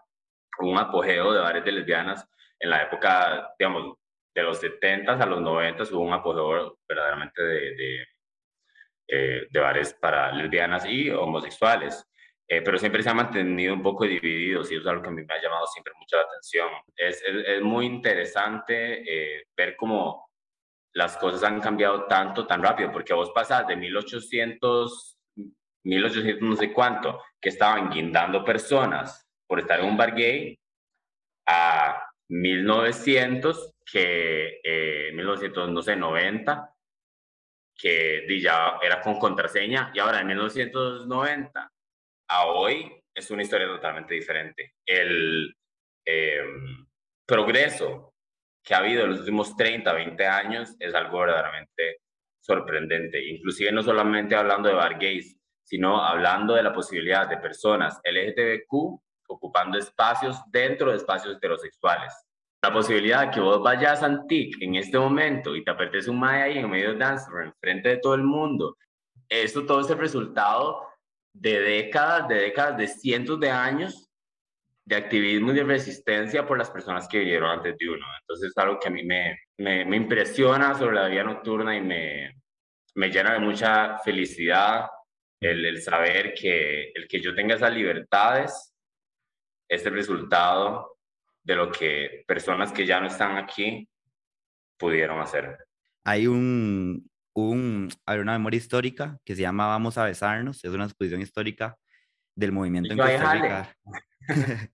un 0.58 0.76
apogeo 0.76 1.32
de 1.32 1.40
bares 1.40 1.64
de 1.64 1.72
lesbianas 1.72 2.28
en 2.58 2.70
la 2.70 2.82
época, 2.82 3.54
digamos, 3.58 3.96
de 4.34 4.42
los 4.42 4.58
70 4.58 5.12
a 5.12 5.26
los 5.26 5.40
90 5.40 5.84
hubo 5.92 6.00
un 6.00 6.12
apogeo 6.12 6.78
verdaderamente 6.88 7.42
de, 7.42 8.06
de, 9.06 9.46
de 9.50 9.60
bares 9.60 9.94
para 9.94 10.32
lesbianas 10.32 10.86
y 10.86 11.10
homosexuales. 11.10 12.04
Eh, 12.52 12.60
pero 12.60 12.76
siempre 12.76 13.02
se 13.02 13.08
ha 13.08 13.14
mantenido 13.14 13.72
un 13.72 13.82
poco 13.82 14.04
divididos 14.04 14.70
y 14.70 14.74
eso 14.74 14.82
es 14.82 14.86
algo 14.86 15.02
que 15.02 15.08
a 15.08 15.12
mí 15.12 15.24
me 15.24 15.34
ha 15.34 15.40
llamado 15.40 15.66
siempre 15.68 15.94
mucho 15.98 16.16
la 16.16 16.24
atención. 16.24 16.68
Es, 16.94 17.22
es, 17.24 17.62
muy 17.62 17.86
interesante 17.86 19.00
eh, 19.38 19.46
ver 19.56 19.74
cómo 19.74 20.28
las 20.92 21.16
cosas 21.16 21.44
han 21.44 21.62
cambiado 21.62 22.04
tanto, 22.04 22.46
tan 22.46 22.62
rápido, 22.62 22.92
porque 22.92 23.14
vos 23.14 23.30
pasas 23.30 23.66
de 23.66 23.74
1800, 23.74 25.18
1800 25.84 26.46
no 26.46 26.56
sé 26.56 26.74
cuánto, 26.74 27.22
que 27.40 27.48
estaban 27.48 27.88
guindando 27.88 28.44
personas 28.44 29.26
por 29.46 29.58
estar 29.58 29.80
en 29.80 29.86
un 29.86 29.96
bar 29.96 30.14
gay, 30.14 30.54
a 31.46 32.04
1900, 32.28 33.76
que 33.90 34.60
eh, 34.62 35.10
1900, 35.14 35.70
no 35.70 35.80
sé, 35.80 35.96
90, 35.96 36.70
que 37.74 38.26
ya 38.42 38.78
era 38.82 39.00
con 39.00 39.18
contraseña, 39.18 39.90
y 39.94 40.00
ahora 40.00 40.20
en 40.20 40.26
1990 40.26 41.72
a 42.28 42.46
hoy 42.46 43.02
es 43.14 43.30
una 43.30 43.42
historia 43.42 43.66
totalmente 43.66 44.14
diferente. 44.14 44.74
El 44.86 45.54
em, 46.04 46.86
progreso 47.26 48.14
que 48.64 48.74
ha 48.74 48.78
habido 48.78 49.04
en 49.04 49.10
los 49.10 49.20
últimos 49.20 49.56
30, 49.56 49.92
20 49.92 50.26
años 50.26 50.76
es 50.78 50.94
algo 50.94 51.20
verdaderamente 51.20 51.98
sorprendente. 52.40 53.22
Inclusive 53.24 53.72
no 53.72 53.82
solamente 53.82 54.34
hablando 54.34 54.68
de 54.68 54.74
bar 54.74 54.98
gays, 54.98 55.36
sino 55.64 56.02
hablando 56.02 56.54
de 56.54 56.62
la 56.62 56.72
posibilidad 56.72 57.28
de 57.28 57.38
personas 57.38 58.00
LGTBQ 58.04 59.00
ocupando 59.28 59.78
espacios 59.78 60.38
dentro 60.50 60.90
de 60.90 60.96
espacios 60.96 61.36
heterosexuales. 61.36 62.12
La 62.62 62.72
posibilidad 62.72 63.26
de 63.26 63.30
que 63.30 63.40
vos 63.40 63.60
vayas 63.62 64.02
a 64.02 64.06
Antique 64.06 64.64
en 64.64 64.76
este 64.76 64.98
momento 64.98 65.56
y 65.56 65.64
te 65.64 65.70
apertes 65.70 66.06
un 66.06 66.20
mae 66.20 66.42
ahí 66.42 66.58
en 66.58 66.70
medio 66.70 66.92
de 66.92 66.98
dance 66.98 67.26
en 67.42 67.52
frente 67.54 67.88
de 67.88 67.96
todo 67.96 68.14
el 68.14 68.22
mundo, 68.22 68.76
esto 69.28 69.64
todo 69.64 69.80
es 69.80 69.90
el 69.90 69.98
resultado 69.98 70.86
de 71.32 71.60
décadas, 71.60 72.28
de 72.28 72.34
décadas, 72.36 72.76
de 72.76 72.88
cientos 72.88 73.40
de 73.40 73.50
años 73.50 74.12
de 74.84 74.96
activismo 74.96 75.52
y 75.52 75.54
de 75.54 75.64
resistencia 75.64 76.46
por 76.46 76.58
las 76.58 76.70
personas 76.70 77.06
que 77.08 77.20
vivieron 77.20 77.50
antes 77.50 77.76
de 77.78 77.88
uno. 77.88 78.04
Entonces 78.20 78.50
es 78.50 78.58
algo 78.58 78.78
que 78.78 78.88
a 78.88 78.90
mí 78.90 79.04
me, 79.04 79.38
me, 79.58 79.96
impresiona 79.96 80.74
sobre 80.74 80.96
la 80.96 81.08
vida 81.08 81.22
nocturna 81.22 81.76
y 81.76 81.80
me, 81.80 82.42
me 82.96 83.08
llena 83.08 83.34
de 83.34 83.38
mucha 83.38 83.98
felicidad 83.98 84.86
el, 85.40 85.64
el, 85.64 85.82
saber 85.82 86.34
que 86.34 86.90
el 86.94 87.06
que 87.08 87.20
yo 87.20 87.34
tenga 87.34 87.54
esas 87.54 87.72
libertades 87.72 88.74
es 89.68 89.86
el 89.86 89.94
resultado 89.94 90.98
de 91.42 91.56
lo 91.56 91.70
que 91.70 92.24
personas 92.26 92.72
que 92.72 92.86
ya 92.86 93.00
no 93.00 93.06
están 93.06 93.36
aquí 93.36 93.88
pudieron 94.76 95.20
hacer. 95.20 95.58
Hay 96.04 96.26
un, 96.26 97.08
un, 97.34 97.88
hay 98.06 98.18
una 98.18 98.32
memoria 98.32 98.58
histórica 98.58 99.18
que 99.24 99.34
se 99.34 99.42
llama 99.42 99.66
Vamos 99.66 99.98
a 99.98 100.04
besarnos, 100.04 100.64
es 100.64 100.70
una 100.70 100.84
exposición 100.84 101.20
histórica 101.20 101.76
del 102.34 102.52
movimiento 102.52 102.92
en 102.92 102.98
Costa 102.98 103.32
Rica. 103.32 103.76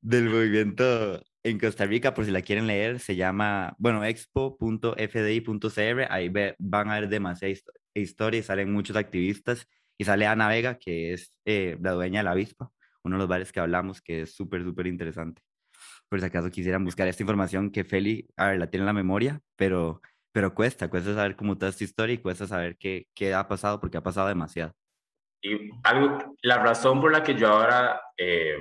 del 0.00 0.30
movimiento 0.30 1.22
en 1.44 1.58
Costa 1.58 1.86
Rica, 1.86 2.14
por 2.14 2.24
si 2.24 2.30
la 2.30 2.42
quieren 2.42 2.66
leer, 2.66 3.00
se 3.00 3.16
llama, 3.16 3.74
bueno, 3.78 4.04
expo.fdi.cr, 4.04 6.06
ahí 6.10 6.32
van 6.58 6.90
a 6.90 7.00
ver 7.00 7.08
demasiada 7.08 7.54
historia 7.94 8.40
y 8.40 8.42
salen 8.42 8.72
muchos 8.72 8.96
activistas 8.96 9.66
y 9.98 10.04
sale 10.04 10.26
Ana 10.26 10.48
Vega, 10.48 10.78
que 10.78 11.12
es 11.12 11.32
eh, 11.44 11.76
la 11.80 11.92
dueña 11.92 12.20
de 12.20 12.24
la 12.24 12.32
avispa, 12.32 12.70
uno 13.04 13.16
de 13.16 13.20
los 13.20 13.28
bares 13.28 13.52
que 13.52 13.60
hablamos, 13.60 14.00
que 14.00 14.22
es 14.22 14.34
súper, 14.34 14.62
súper 14.62 14.86
interesante. 14.86 15.42
Por 16.08 16.20
si 16.20 16.26
acaso 16.26 16.50
quisieran 16.50 16.84
buscar 16.84 17.08
esta 17.08 17.22
información 17.22 17.70
que 17.70 17.84
Feli, 17.84 18.28
a 18.36 18.48
ver, 18.48 18.58
la 18.58 18.68
tiene 18.68 18.82
en 18.82 18.86
la 18.86 18.92
memoria, 18.92 19.40
pero 19.56 20.00
pero 20.32 20.54
cuesta, 20.54 20.88
cuesta 20.88 21.14
saber 21.14 21.36
cómo 21.36 21.52
está 21.52 21.68
esta 21.68 21.84
historia 21.84 22.14
y 22.14 22.18
cuesta 22.18 22.46
saber 22.46 22.76
qué, 22.78 23.06
qué 23.14 23.34
ha 23.34 23.46
pasado 23.46 23.78
porque 23.80 23.98
ha 23.98 24.02
pasado 24.02 24.28
demasiado. 24.28 24.74
Y 25.42 25.70
algo, 25.82 26.36
la 26.42 26.58
razón 26.58 27.00
por 27.00 27.12
la 27.12 27.22
que 27.22 27.34
yo 27.34 27.48
ahora, 27.48 28.00
eh, 28.16 28.56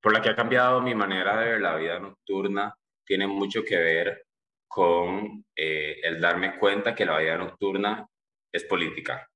por 0.00 0.12
la 0.12 0.22
que 0.22 0.30
ha 0.30 0.36
cambiado 0.36 0.80
mi 0.80 0.94
manera 0.94 1.40
de 1.40 1.50
ver 1.50 1.60
la 1.60 1.76
vida 1.76 1.98
nocturna, 1.98 2.74
tiene 3.04 3.26
mucho 3.26 3.64
que 3.64 3.76
ver 3.76 4.26
con 4.68 5.44
eh, 5.56 6.00
el 6.02 6.20
darme 6.20 6.58
cuenta 6.58 6.94
que 6.94 7.04
la 7.04 7.18
vida 7.18 7.38
nocturna 7.38 8.06
es 8.52 8.64
política. 8.64 9.28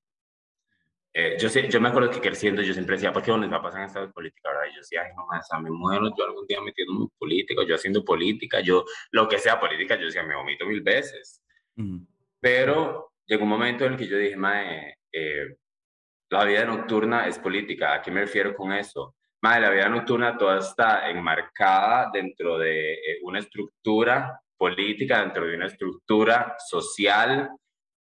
Eh, 1.13 1.37
yo, 1.41 1.49
sé, 1.49 1.69
yo 1.69 1.81
me 1.81 1.89
acuerdo 1.89 2.11
que 2.11 2.21
creciendo 2.21 2.63
yo 2.63 2.73
siempre 2.73 2.97
decía, 2.97 3.13
¿por 3.13 3.23
qué 3.23 3.31
no 3.31 3.51
va 3.51 3.57
a 3.57 3.63
pasar 3.63 3.85
esta 3.87 4.09
política? 4.11 4.51
¿verdad? 4.51 4.67
Y 4.71 4.75
yo 4.75 4.81
decía, 4.81 5.03
ay, 5.05 5.13
no, 5.17 5.25
o 5.25 5.61
me 5.61 5.71
muero 5.71 6.13
yo 6.17 6.25
algún 6.25 6.47
día 6.47 6.61
metiendo 6.61 6.93
en 6.93 7.09
política, 7.19 7.63
yo 7.67 7.75
haciendo 7.75 8.05
política, 8.05 8.61
yo 8.61 8.85
lo 9.11 9.27
que 9.27 9.39
sea 9.39 9.59
política, 9.59 9.97
yo 9.97 10.07
decía, 10.07 10.23
me 10.23 10.37
vomito 10.37 10.67
mil 10.67 10.83
veces. 10.83 11.43
Pero 12.41 13.13
llegó 13.27 13.45
un 13.45 13.51
momento 13.51 13.85
en 13.85 13.93
el 13.93 13.99
que 13.99 14.09
yo 14.09 14.17
dije, 14.17 14.37
mae, 14.37 14.97
eh, 15.13 15.57
la 16.31 16.45
vida 16.45 16.65
nocturna 16.65 17.27
es 17.27 17.39
política. 17.39 17.95
¿A 17.95 18.03
qué 18.03 18.11
me 18.11 18.21
refiero 18.21 18.55
con 18.55 18.73
eso? 18.73 19.17
Mae, 19.43 19.61
la 19.61 19.71
vida 19.71 19.89
nocturna 19.89 20.37
toda 20.37 20.59
está 20.59 21.09
enmarcada 21.11 22.11
dentro 22.13 22.59
de 22.59 22.95
eh, 22.95 23.19
una 23.23 23.39
estructura 23.39 24.41
política, 24.57 25.21
dentro 25.21 25.47
de 25.47 25.57
una 25.57 25.67
estructura 25.67 26.57
social, 26.59 27.51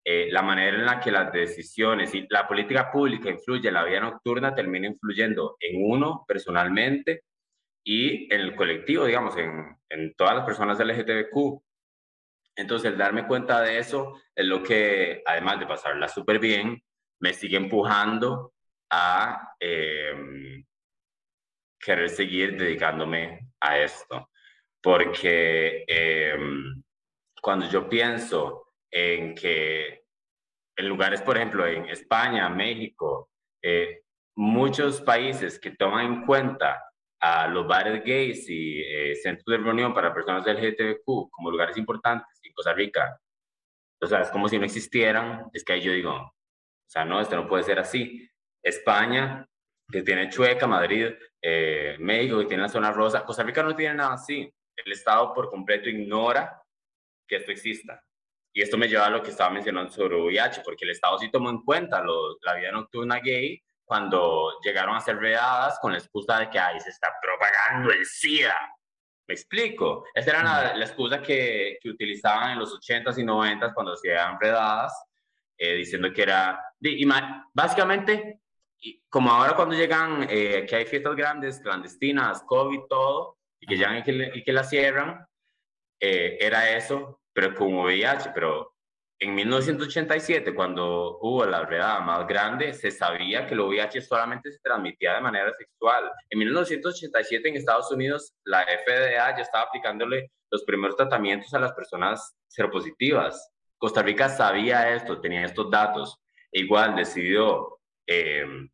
eh, 0.04 0.30
la 0.32 0.42
manera 0.42 0.78
en 0.78 0.86
la 0.86 1.00
que 1.02 1.12
las 1.12 1.32
decisiones 1.34 2.16
y 2.16 2.26
la 2.30 2.48
política 2.48 2.90
pública 2.90 3.30
influye 3.30 3.68
en 3.68 3.74
la 3.74 3.84
vida 3.84 4.00
nocturna 4.00 4.56
termina 4.56 4.88
influyendo 4.88 5.58
en 5.60 5.84
uno 5.84 6.24
personalmente 6.26 7.24
y 7.84 8.34
en 8.34 8.40
el 8.40 8.56
colectivo, 8.56 9.06
digamos, 9.06 9.38
en, 9.38 9.78
en 9.90 10.14
todas 10.16 10.36
las 10.36 10.46
personas 10.46 10.80
LGTBQ. 10.80 11.62
Entonces, 12.58 12.92
el 12.92 12.98
darme 12.98 13.28
cuenta 13.28 13.62
de 13.62 13.78
eso 13.78 14.20
es 14.36 14.46
lo 14.46 14.64
que, 14.64 15.22
además 15.26 15.60
de 15.60 15.68
pasarla 15.68 16.08
súper 16.08 16.40
bien, 16.40 16.82
me 17.20 17.34
sigue 17.34 17.56
empujando 17.56 18.54
a 18.90 19.54
em, 19.60 20.66
querer 21.80 22.10
seguir 22.10 22.58
dedicándome 22.58 23.52
a 23.60 23.78
esto. 23.78 24.30
Porque 24.82 25.86
em, 25.88 26.82
cuando 27.42 27.70
yo 27.70 27.88
pienso 27.88 28.74
en 28.90 29.36
que 29.36 30.06
en 30.76 30.90
lugares, 30.90 31.22
por 31.22 31.38
ejemplo, 31.38 31.68
en 31.68 31.86
España, 31.86 32.50
México, 32.50 33.30
eh, 33.62 34.02
muchos 34.36 35.02
países 35.02 35.60
que 35.60 35.72
toman 35.72 36.06
en 36.06 36.26
cuenta 36.26 36.84
a 37.20 37.48
los 37.48 37.68
bares 37.68 38.04
gays 38.04 38.48
y 38.50 38.82
eh, 38.82 39.16
centros 39.16 39.46
de 39.46 39.58
reunión 39.58 39.94
para 39.94 40.14
personas 40.14 40.46
del 40.46 40.58
LGTBQ 40.58 41.30
como 41.32 41.52
lugares 41.52 41.78
importantes 41.78 42.37
Costa 42.58 42.74
Rica, 42.74 43.22
o 44.02 44.08
sea, 44.08 44.22
es 44.22 44.32
como 44.32 44.50
si 44.50 44.58
no 44.58 44.66
existieran, 44.66 45.46
es 45.54 45.64
que 45.64 45.74
ahí 45.74 45.82
yo 45.82 45.92
digo, 45.92 46.12
o 46.14 46.90
sea, 46.90 47.06
no, 47.06 47.22
esto 47.22 47.36
no 47.36 47.48
puede 47.48 47.64
ser 47.64 47.78
así. 47.78 48.28
España, 48.64 49.48
que 49.92 50.02
tiene 50.02 50.30
Chueca, 50.30 50.66
Madrid, 50.66 51.14
eh, 51.42 51.98
México, 52.00 52.40
que 52.40 52.46
tiene 52.46 52.64
la 52.64 52.70
zona 52.70 52.92
rosa, 52.92 53.24
Costa 53.24 53.44
Rica 53.44 53.62
no 53.62 53.76
tiene 53.76 53.96
nada 53.96 54.14
así. 54.14 54.52
El 54.76 54.92
Estado 54.92 55.34
por 55.34 55.50
completo 55.50 55.90
ignora 55.90 56.62
que 57.28 57.38
esto 57.38 57.52
exista. 57.52 58.04
Y 58.54 58.62
esto 58.62 58.78
me 58.78 58.88
lleva 58.88 59.06
a 59.06 59.10
lo 59.12 59.22
que 59.22 59.30
estaba 59.30 59.52
mencionando 59.52 59.92
sobre 59.92 60.16
VIH, 60.16 60.62
porque 60.64 60.86
el 60.86 60.92
Estado 60.92 61.20
sí 61.20 61.30
tomó 61.30 61.50
en 61.52 61.62
cuenta 61.62 62.04
la 62.42 62.56
vida 62.56 62.72
nocturna 62.72 63.20
gay 63.20 63.62
cuando 63.86 64.60
llegaron 64.64 64.96
a 64.96 65.02
ser 65.02 65.18
redadas 65.18 65.80
con 65.80 65.92
la 65.92 66.00
excusa 66.00 66.40
de 66.40 66.50
que 66.50 66.60
ahí 66.60 66.80
se 66.80 66.90
está 66.90 67.14
propagando 67.22 67.92
el 67.92 68.06
SIDA. 68.06 68.58
¿Me 69.28 69.34
explico? 69.34 70.06
Esa 70.14 70.32
era 70.32 70.74
la, 70.76 70.86
excusa 70.86 71.22
que, 71.22 71.78
que, 71.82 71.90
utilizaban 71.90 72.52
en 72.52 72.60
los 72.60 72.74
80s 72.74 73.18
y 73.18 73.24
90s 73.24 73.74
cuando 73.74 73.96
se 73.96 74.10
eran 74.10 74.40
redadas, 74.40 74.94
eh, 75.58 75.76
diciendo 75.76 76.12
que 76.14 76.22
era... 76.22 76.62
Y, 76.80 77.06
básicamente, 77.54 78.40
como 79.10 79.32
ahora 79.32 79.56
cuando 79.56 79.76
llegan, 79.76 80.28
eh, 80.30 80.66
que 80.68 80.76
hay 80.76 80.86
fiestas 80.86 81.16
grandes, 81.16 81.60
clandestinas, 81.60 82.44
COVID, 82.44 82.82
todo, 82.90 83.38
y 83.60 83.68
que 83.68 83.76
llegan 83.76 83.98
y 83.98 84.04
que, 84.04 84.32
y 84.36 84.44
que 84.44 84.54
la 84.54 84.64
cierran, 84.64 85.26
eh, 86.00 86.38
era 86.40 86.78
eso, 86.78 87.22
pero 87.34 87.54
como 87.54 87.84
VIH, 87.84 88.32
pero 88.34 88.77
en 89.20 89.34
1987, 89.34 90.54
cuando 90.54 91.18
hubo 91.22 91.44
la 91.46 91.66
redada 91.66 92.02
más 92.02 92.28
grande, 92.28 92.74
se 92.74 92.92
sabía 92.92 93.48
que 93.48 93.56
el 93.56 93.62
VIH 93.62 94.02
solamente 94.02 94.52
se 94.52 94.60
transmitía 94.60 95.16
de 95.16 95.22
manera 95.22 95.52
sexual. 95.54 96.12
En 96.30 96.38
1987 96.38 97.50
en 97.50 97.56
Estados 97.56 97.92
Unidos, 97.92 98.36
la 98.44 98.64
FDA 98.64 99.36
ya 99.36 99.42
estaba 99.42 99.64
aplicándole 99.64 100.32
los 100.52 100.64
primeros 100.66 100.96
tratamientos 100.96 101.52
a 101.56 101.60
las 101.60 101.74
personas 101.74 102.36
seropositivas. 102.48 103.52
Costa 103.80 104.04
Rica 104.04 104.30
sabía 104.30 104.94
esto, 104.94 105.20
tenía 105.20 105.46
estos 105.46 105.72
datos. 105.72 106.20
E 106.52 106.60
igual 106.60 106.96
decidió 106.96 107.80
em, 108.06 108.70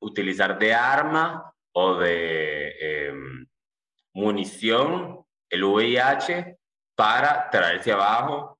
utilizar 0.00 0.58
de 0.58 0.72
arma 0.72 1.52
o 1.72 1.96
de 1.96 2.74
em, 2.80 3.46
munición 4.14 5.26
el 5.50 5.64
VIH 5.64 6.56
para 6.96 7.50
traerse 7.50 7.92
abajo 7.92 8.53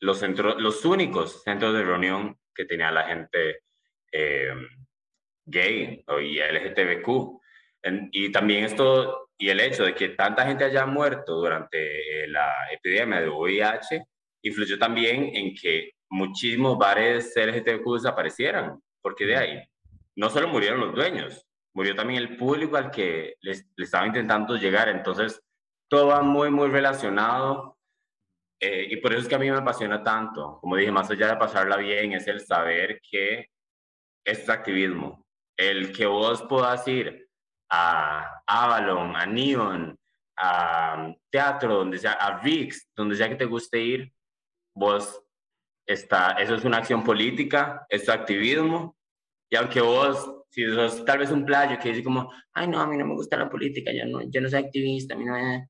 los, 0.00 0.18
centros, 0.18 0.60
los 0.60 0.84
únicos 0.84 1.42
centros 1.42 1.74
de 1.74 1.82
reunión 1.82 2.38
que 2.54 2.64
tenía 2.64 2.90
la 2.90 3.04
gente 3.04 3.60
eh, 4.12 4.52
gay 5.44 6.04
y 6.22 6.38
LGTBQ. 6.38 7.40
y 8.12 8.32
también 8.32 8.64
esto, 8.64 9.30
y 9.38 9.48
el 9.48 9.60
hecho 9.60 9.84
de 9.84 9.94
que 9.94 10.10
tanta 10.10 10.46
gente 10.46 10.64
haya 10.64 10.86
muerto 10.86 11.36
durante 11.36 12.24
eh, 12.24 12.28
la 12.28 12.52
epidemia 12.72 13.20
de 13.20 13.28
VIH, 13.28 14.04
influyó 14.42 14.78
también 14.78 15.30
en 15.34 15.54
que 15.54 15.92
muchísimos 16.10 16.78
bares 16.78 17.34
LGTBQ 17.36 17.94
desaparecieran, 17.94 18.80
porque 19.00 19.26
de 19.26 19.36
ahí 19.36 19.62
no 20.16 20.30
solo 20.30 20.48
murieron 20.48 20.80
los 20.80 20.94
dueños, 20.94 21.46
murió 21.74 21.94
también 21.94 22.20
el 22.20 22.36
público 22.36 22.76
al 22.76 22.90
que 22.90 23.34
les, 23.40 23.66
les 23.76 23.86
estaba 23.86 24.06
intentando 24.06 24.56
llegar. 24.56 24.88
Entonces, 24.88 25.40
todo 25.88 26.08
va 26.08 26.22
muy, 26.22 26.50
muy 26.50 26.68
relacionado 26.68 27.77
eh, 28.60 28.88
y 28.90 28.96
por 28.96 29.12
eso 29.12 29.22
es 29.22 29.28
que 29.28 29.34
a 29.34 29.38
mí 29.38 29.50
me 29.50 29.58
apasiona 29.58 30.02
tanto. 30.02 30.58
Como 30.60 30.76
dije, 30.76 30.90
más 30.90 31.10
allá 31.10 31.28
de 31.28 31.36
pasarla 31.36 31.76
bien, 31.76 32.12
es 32.12 32.26
el 32.26 32.40
saber 32.40 33.00
que 33.08 33.46
es 34.24 34.48
activismo. 34.48 35.24
El 35.56 35.92
que 35.92 36.06
vos 36.06 36.42
puedas 36.42 36.86
ir 36.88 37.28
a 37.70 38.42
Avalon, 38.46 39.14
a 39.16 39.26
Neon, 39.26 39.96
a 40.36 41.14
teatro, 41.30 41.74
donde 41.74 41.98
sea, 41.98 42.12
a 42.12 42.40
VIX, 42.40 42.90
donde 42.96 43.16
sea 43.16 43.28
que 43.28 43.36
te 43.36 43.44
guste 43.44 43.80
ir, 43.80 44.12
vos 44.74 45.22
está, 45.86 46.32
eso 46.32 46.54
es 46.54 46.64
una 46.64 46.78
acción 46.78 47.02
política, 47.04 47.86
es 47.88 48.08
activismo. 48.08 48.96
Y 49.50 49.56
aunque 49.56 49.80
vos, 49.80 50.44
si 50.50 50.66
sos 50.66 51.04
tal 51.04 51.18
vez 51.18 51.30
un 51.30 51.44
playo 51.44 51.78
que 51.78 51.90
dice 51.90 52.04
como, 52.04 52.32
ay 52.52 52.68
no, 52.68 52.80
a 52.80 52.86
mí 52.86 52.96
no 52.96 53.06
me 53.06 53.14
gusta 53.14 53.36
la 53.36 53.48
política, 53.48 53.92
yo 53.92 54.04
no, 54.06 54.22
yo 54.28 54.40
no 54.40 54.48
soy 54.48 54.60
activista, 54.60 55.14
a 55.14 55.18
mí 55.18 55.24
no 55.24 55.32
me 55.32 55.68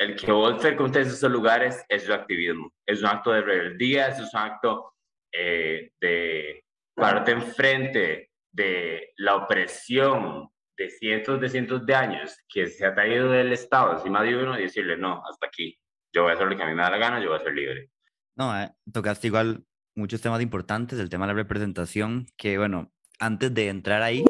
el 0.00 0.16
que 0.16 0.32
vos 0.32 0.60
frecuentes 0.62 1.08
esos 1.08 1.30
lugares 1.30 1.84
es 1.86 2.04
su 2.04 2.14
activismo, 2.14 2.72
es 2.86 3.02
un 3.02 3.08
acto 3.08 3.32
de 3.32 3.42
rebeldía, 3.42 4.08
es 4.08 4.18
un 4.18 4.40
acto 4.40 4.94
eh, 5.30 5.92
de 6.00 6.64
parte 6.94 7.32
enfrente 7.32 8.30
de 8.50 9.12
la 9.18 9.36
opresión 9.36 10.48
de 10.78 10.88
cientos 10.88 11.38
de 11.38 11.50
cientos 11.50 11.84
de 11.84 11.94
años 11.94 12.34
que 12.48 12.66
se 12.66 12.86
ha 12.86 12.94
traído 12.94 13.30
del 13.30 13.52
Estado 13.52 13.92
encima 13.92 14.22
de 14.22 14.42
uno 14.42 14.58
y 14.58 14.62
decirle, 14.62 14.96
no, 14.96 15.22
hasta 15.28 15.48
aquí, 15.48 15.78
yo 16.14 16.22
voy 16.22 16.30
a 16.30 16.34
hacer 16.34 16.46
lo 16.46 16.56
que 16.56 16.62
a 16.62 16.66
mí 16.66 16.74
me 16.74 16.82
da 16.82 16.90
la 16.90 16.96
gana, 16.96 17.20
yo 17.20 17.28
voy 17.28 17.38
a 17.38 17.44
ser 17.44 17.52
libre. 17.52 17.90
No, 18.36 18.58
eh, 18.58 18.70
tocaste 18.90 19.26
igual 19.26 19.66
muchos 19.94 20.22
temas 20.22 20.40
importantes, 20.40 20.98
el 20.98 21.10
tema 21.10 21.26
de 21.26 21.34
la 21.34 21.42
representación, 21.42 22.26
que 22.38 22.56
bueno, 22.56 22.90
antes 23.18 23.52
de 23.52 23.68
entrar 23.68 24.00
ahí, 24.00 24.24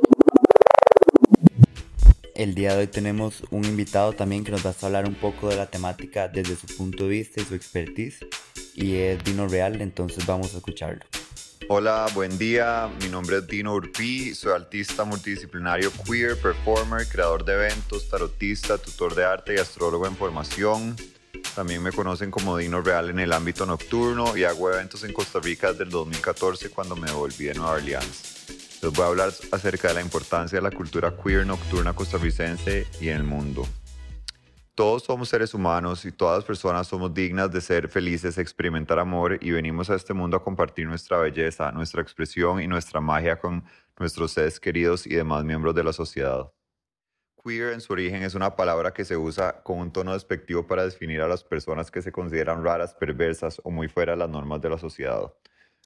el 2.43 2.55
día 2.55 2.73
de 2.73 2.81
hoy 2.81 2.87
tenemos 2.87 3.43
un 3.51 3.67
invitado 3.67 4.15
también 4.15 4.45
que 4.45 4.51
nos 4.51 4.65
va 4.65 4.71
a 4.71 4.87
hablar 4.87 5.07
un 5.07 5.15
poco 5.15 5.51
de 5.51 5.57
la 5.57 5.67
temática 5.67 6.27
desde 6.27 6.57
su 6.57 6.67
punto 6.75 7.05
de 7.05 7.11
vista 7.11 7.43
y 7.43 7.45
su 7.45 7.55
expertise 7.55 8.25
y 8.75 8.97
es 8.97 9.23
Dino 9.23 9.47
Real, 9.47 9.83
entonces 9.83 10.25
vamos 10.25 10.55
a 10.55 10.57
escucharlo. 10.57 11.05
Hola, 11.69 12.07
buen 12.15 12.39
día. 12.39 12.91
Mi 13.03 13.11
nombre 13.11 13.37
es 13.37 13.47
Dino 13.47 13.75
Urpi, 13.75 14.35
soy 14.35 14.55
artista 14.55 15.05
multidisciplinario 15.05 15.93
queer, 16.07 16.41
performer, 16.41 17.07
creador 17.09 17.45
de 17.45 17.53
eventos, 17.53 18.09
tarotista, 18.09 18.79
tutor 18.79 19.15
de 19.15 19.25
arte 19.27 19.57
y 19.57 19.59
astrólogo 19.59 20.07
en 20.07 20.17
formación. 20.17 20.97
También 21.55 21.83
me 21.83 21.93
conocen 21.93 22.31
como 22.31 22.57
Dino 22.57 22.81
Real 22.81 23.11
en 23.11 23.19
el 23.19 23.35
ámbito 23.35 23.67
nocturno 23.67 24.35
y 24.35 24.45
hago 24.45 24.73
eventos 24.73 25.05
en 25.05 25.13
Costa 25.13 25.41
Rica 25.41 25.73
desde 25.73 25.85
el 25.85 25.91
2014 25.91 26.71
cuando 26.71 26.97
me 26.97 27.13
volví 27.13 27.45
de 27.45 27.55
Nueva 27.55 27.73
Orleans. 27.73 28.40
Les 28.83 28.91
voy 28.95 29.05
a 29.05 29.09
hablar 29.09 29.31
acerca 29.53 29.89
de 29.89 29.95
la 29.95 30.01
importancia 30.01 30.57
de 30.57 30.63
la 30.63 30.71
cultura 30.71 31.15
queer 31.15 31.47
nocturna 31.47 31.93
costarricense 31.93 32.87
y 32.99 33.11
en 33.11 33.17
el 33.19 33.25
mundo. 33.25 33.67
Todos 34.75 35.03
somos 35.03 35.29
seres 35.29 35.53
humanos 35.53 36.07
y 36.07 36.13
todas 36.13 36.39
las 36.39 36.45
personas 36.47 36.87
somos 36.87 37.13
dignas 37.13 37.53
de 37.53 37.61
ser 37.61 37.91
felices, 37.91 38.39
experimentar 38.39 38.99
amor 38.99 39.37
y 39.43 39.51
venimos 39.51 39.91
a 39.91 39.97
este 39.97 40.15
mundo 40.15 40.39
a 40.39 40.43
compartir 40.43 40.87
nuestra 40.87 41.19
belleza, 41.19 41.71
nuestra 41.73 42.01
expresión 42.01 42.63
y 42.63 42.67
nuestra 42.67 43.03
magia 43.03 43.39
con 43.39 43.63
nuestros 43.99 44.33
seres 44.33 44.59
queridos 44.59 45.07
y 45.07 45.11
demás 45.11 45.45
miembros 45.45 45.75
de 45.75 45.85
la 45.85 45.93
sociedad. 45.93 46.51
Queer 47.45 47.75
en 47.75 47.83
su 47.83 47.93
origen 47.93 48.23
es 48.23 48.35
una 48.35 48.57
palabra 48.57 48.95
que 48.95 49.05
se 49.05 49.19
usa 49.19 49.63
con 49.63 49.79
un 49.79 49.93
tono 49.93 50.15
despectivo 50.15 50.67
para 50.67 50.85
definir 50.85 51.21
a 51.21 51.29
las 51.29 51.45
personas 51.45 51.91
que 51.91 52.01
se 52.01 52.13
consideran 52.13 52.65
raras, 52.65 52.95
perversas 52.95 53.61
o 53.63 53.71
muy 53.71 53.89
fuera 53.89 54.13
de 54.13 54.19
las 54.19 54.31
normas 54.31 54.63
de 54.63 54.71
la 54.71 54.79
sociedad. 54.79 55.31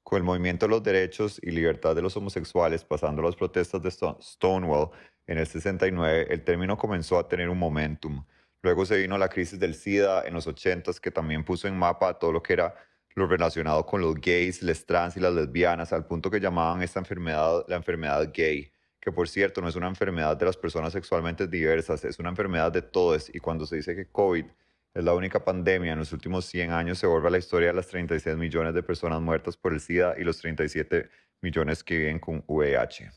Con 0.05 0.19
el 0.19 0.23
movimiento 0.23 0.67
de 0.67 0.71
los 0.71 0.83
derechos 0.83 1.41
y 1.43 1.51
libertad 1.51 1.97
de 1.97 2.03
los 2.03 2.17
homosexuales 2.17 2.85
pasando 2.85 3.23
las 3.23 3.35
protestas 3.35 3.83
de 3.83 3.91
Stonewall 3.91 4.91
en 5.27 5.39
el 5.39 5.47
69, 5.47 6.27
el 6.31 6.45
término 6.45 6.77
comenzó 6.77 7.19
a 7.19 7.27
tener 7.27 7.49
un 7.49 7.59
momentum. 7.59 8.25
Luego 8.63 8.87
se 8.87 8.99
vino 8.99 9.19
la 9.19 9.29
crisis 9.29 9.59
del 9.59 9.75
SIDA 9.75 10.23
en 10.27 10.35
los 10.35 10.47
80s 10.47 11.01
que 11.01 11.11
también 11.11 11.45
puso 11.45 11.69
en 11.69 11.77
mapa 11.77 12.19
todo 12.19 12.33
lo 12.33 12.43
que 12.43 12.53
era 12.53 12.75
lo 13.15 13.27
relacionado 13.27 13.87
con 13.87 14.01
los 14.01 14.15
gays, 14.17 14.63
les 14.63 14.85
trans 14.85 15.17
y 15.17 15.21
las 15.21 15.33
lesbianas, 15.33 15.93
al 15.93 16.07
punto 16.07 16.31
que 16.31 16.41
llamaban 16.41 16.83
esta 16.83 16.99
enfermedad 16.99 17.65
la 17.69 17.77
enfermedad 17.77 18.31
gay, 18.33 18.71
que 19.01 19.13
por 19.13 19.29
cierto 19.29 19.61
no 19.61 19.69
es 19.69 19.77
una 19.77 19.89
enfermedad 19.89 20.37
de 20.37 20.47
las 20.47 20.57
personas 20.57 20.93
sexualmente 20.93 21.47
diversas, 21.47 22.05
es 22.05 22.19
una 22.19 22.31
enfermedad 22.31 22.73
de 22.73 22.83
todos 22.83 23.35
y 23.35 23.39
cuando 23.39 23.67
se 23.67 23.77
dice 23.77 23.95
que 23.95 24.07
COVID 24.07 24.45
es 24.95 25.03
la 25.03 25.13
única 25.13 25.45
pandemia 25.45 25.93
en 25.93 25.99
los 25.99 26.13
últimos 26.13 26.45
100 26.47 26.71
años. 26.71 26.99
Se 26.99 27.07
borra 27.07 27.29
la 27.29 27.39
historia 27.39 27.69
de 27.69 27.75
las 27.75 27.89
36 27.89 28.37
millones 28.37 28.75
de 28.75 28.83
personas 28.83 29.21
muertas 29.21 29.57
por 29.57 29.73
el 29.73 29.81
SIDA 29.81 30.15
y 30.17 30.23
los 30.23 30.39
37 30.39 31.11
millones 31.43 31.83
que 31.83 31.99
viven 31.99 32.21
con 32.21 32.45
VIH. 32.47 33.11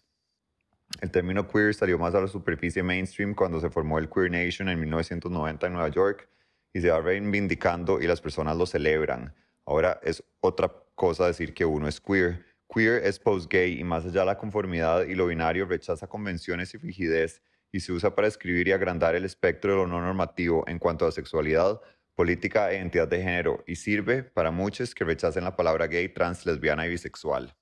El 1.01 1.11
término 1.11 1.47
queer 1.47 1.75
salió 1.75 1.99
más 1.99 2.15
a 2.15 2.21
la 2.21 2.27
superficie 2.27 2.81
mainstream 2.81 3.35
cuando 3.35 3.59
se 3.59 3.69
formó 3.69 3.99
el 3.99 4.09
Queer 4.09 4.31
Nation 4.31 4.69
en 4.69 4.79
1990 4.79 5.67
en 5.67 5.73
Nueva 5.73 5.89
York 5.89 6.27
y 6.73 6.81
se 6.81 6.89
va 6.89 6.99
reivindicando 6.99 8.01
y 8.01 8.07
las 8.07 8.21
personas 8.21 8.57
lo 8.57 8.65
celebran. 8.65 9.35
Ahora 9.65 9.99
es 10.01 10.23
otra 10.39 10.71
cosa 10.95 11.27
decir 11.27 11.53
que 11.53 11.65
uno 11.65 11.87
es 11.87 12.01
queer. 12.01 12.45
Queer 12.73 13.03
es 13.03 13.19
post-gay 13.19 13.79
y 13.79 13.83
más 13.83 14.05
allá 14.05 14.21
de 14.21 14.25
la 14.25 14.37
conformidad 14.37 15.03
y 15.03 15.13
lo 15.13 15.27
binario 15.27 15.65
rechaza 15.65 16.07
convenciones 16.07 16.73
y 16.73 16.79
frigidez 16.79 17.41
y 17.71 17.79
se 17.79 17.91
usa 17.91 18.15
para 18.15 18.27
escribir 18.27 18.67
y 18.67 18.71
agrandar 18.71 19.15
el 19.15 19.25
espectro 19.25 19.71
de 19.71 19.77
lo 19.77 19.87
no 19.87 20.01
normativo 20.01 20.63
en 20.67 20.79
cuanto 20.79 21.05
a 21.05 21.11
sexualidad, 21.11 21.81
política 22.15 22.71
e 22.71 22.77
identidad 22.77 23.07
de 23.07 23.21
género 23.21 23.63
y 23.67 23.75
sirve 23.75 24.23
para 24.23 24.49
muchos 24.49 24.95
que 24.95 25.03
rechacen 25.03 25.43
la 25.43 25.55
palabra 25.55 25.87
gay, 25.87 26.09
trans, 26.09 26.45
lesbiana 26.45 26.85
y 26.87 26.89
bisexual. 26.89 27.55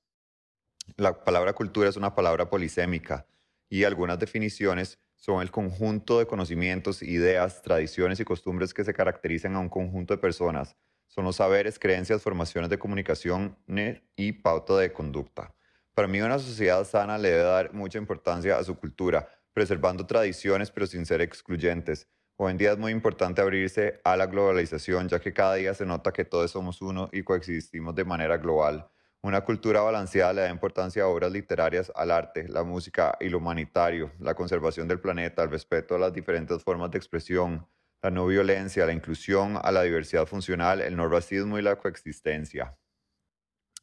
La 0.97 1.23
palabra 1.23 1.53
cultura 1.53 1.89
es 1.89 1.97
una 1.97 2.15
palabra 2.15 2.49
polisémica 2.49 3.27
y 3.69 3.83
algunas 3.83 4.19
definiciones 4.19 4.99
son 5.15 5.41
el 5.41 5.51
conjunto 5.51 6.19
de 6.19 6.27
conocimientos, 6.27 7.01
ideas, 7.01 7.61
tradiciones 7.61 8.19
y 8.19 8.25
costumbres 8.25 8.73
que 8.73 8.83
se 8.83 8.93
caracterizan 8.93 9.55
a 9.55 9.59
un 9.59 9.69
conjunto 9.69 10.13
de 10.13 10.19
personas. 10.19 10.75
Son 11.07 11.25
los 11.25 11.37
saberes, 11.37 11.79
creencias, 11.79 12.21
formaciones 12.21 12.69
de 12.69 12.77
comunicación 12.77 13.57
y 14.15 14.31
pauta 14.33 14.77
de 14.77 14.93
conducta. 14.93 15.53
Para 15.93 16.07
mí 16.07 16.21
una 16.21 16.39
sociedad 16.39 16.83
sana 16.83 17.17
le 17.17 17.31
debe 17.31 17.43
dar 17.43 17.73
mucha 17.73 17.97
importancia 17.97 18.57
a 18.57 18.63
su 18.63 18.75
cultura, 18.75 19.27
preservando 19.55 20.05
tradiciones 20.05 20.69
pero 20.69 20.85
sin 20.85 21.05
ser 21.05 21.21
excluyentes. 21.21 22.09
Hoy 22.35 22.51
en 22.51 22.57
día 22.57 22.73
es 22.73 22.77
muy 22.77 22.91
importante 22.91 23.39
abrirse 23.41 24.01
a 24.03 24.17
la 24.17 24.25
globalización, 24.27 25.07
ya 25.07 25.21
que 25.21 25.31
cada 25.31 25.55
día 25.55 25.73
se 25.73 25.85
nota 25.85 26.11
que 26.11 26.25
todos 26.25 26.51
somos 26.51 26.81
uno 26.81 27.09
y 27.13 27.23
coexistimos 27.23 27.95
de 27.95 28.03
manera 28.03 28.35
global. 28.35 28.89
Una 29.21 29.41
cultura 29.41 29.79
balanceada 29.79 30.33
le 30.33 30.41
da 30.41 30.49
importancia 30.49 31.03
a 31.03 31.07
obras 31.07 31.31
literarias, 31.31 31.89
al 31.95 32.11
arte, 32.11 32.49
la 32.49 32.63
música 32.63 33.17
y 33.21 33.29
lo 33.29 33.37
humanitario, 33.37 34.11
la 34.19 34.35
conservación 34.35 34.89
del 34.89 34.99
planeta, 34.99 35.43
el 35.43 35.49
respeto 35.49 35.95
a 35.95 35.99
las 35.99 36.11
diferentes 36.11 36.61
formas 36.61 36.91
de 36.91 36.97
expresión, 36.97 37.65
la 38.01 38.11
no 38.11 38.27
violencia, 38.27 38.85
la 38.85 38.91
inclusión, 38.91 39.57
a 39.63 39.71
la 39.71 39.83
diversidad 39.83 40.25
funcional, 40.25 40.81
el 40.81 40.97
no 40.97 41.07
racismo 41.07 41.57
y 41.57 41.61
la 41.61 41.77
coexistencia. 41.77 42.77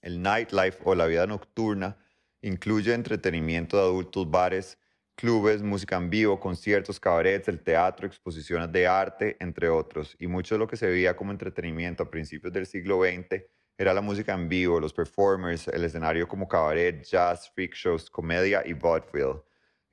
El 0.03 0.21
nightlife 0.21 0.81
o 0.85 0.95
la 0.95 1.07
vida 1.07 1.27
nocturna 1.27 1.97
incluye 2.43 2.93
entretenimiento 2.93 3.79
de 3.79 3.85
adultos, 3.85 4.31
bares, 4.31 4.79
clubes, 5.15 5.63
música 5.63 5.97
en 5.97 6.11
vivo, 6.11 6.41
conciertos, 6.41 6.99
cabarets, 6.99 7.49
el 7.49 7.61
teatro, 7.61 8.07
exposiciones 8.07 8.71
de 8.73 8.87
arte, 8.87 9.37
entre 9.41 9.69
otros. 9.69 10.17
Y 10.19 10.27
mucho 10.27 10.55
de 10.55 10.59
lo 10.61 10.67
que 10.67 10.77
se 10.77 10.87
veía 10.87 11.17
como 11.17 11.33
entretenimiento 11.33 12.03
a 12.03 12.11
principios 12.11 12.53
del 12.53 12.67
siglo 12.67 13.03
XX 13.03 13.45
era 13.79 13.95
la 13.95 14.01
música 14.01 14.35
en 14.35 14.49
vivo, 14.49 14.81
los 14.81 14.93
performers, 14.93 15.69
el 15.69 15.85
escenario 15.85 16.29
como 16.29 16.47
cabaret, 16.49 17.03
jazz, 17.05 17.51
freak 17.55 17.75
shows, 17.75 18.11
comedia 18.11 18.63
y 18.65 18.73
vaudeville. 18.75 19.43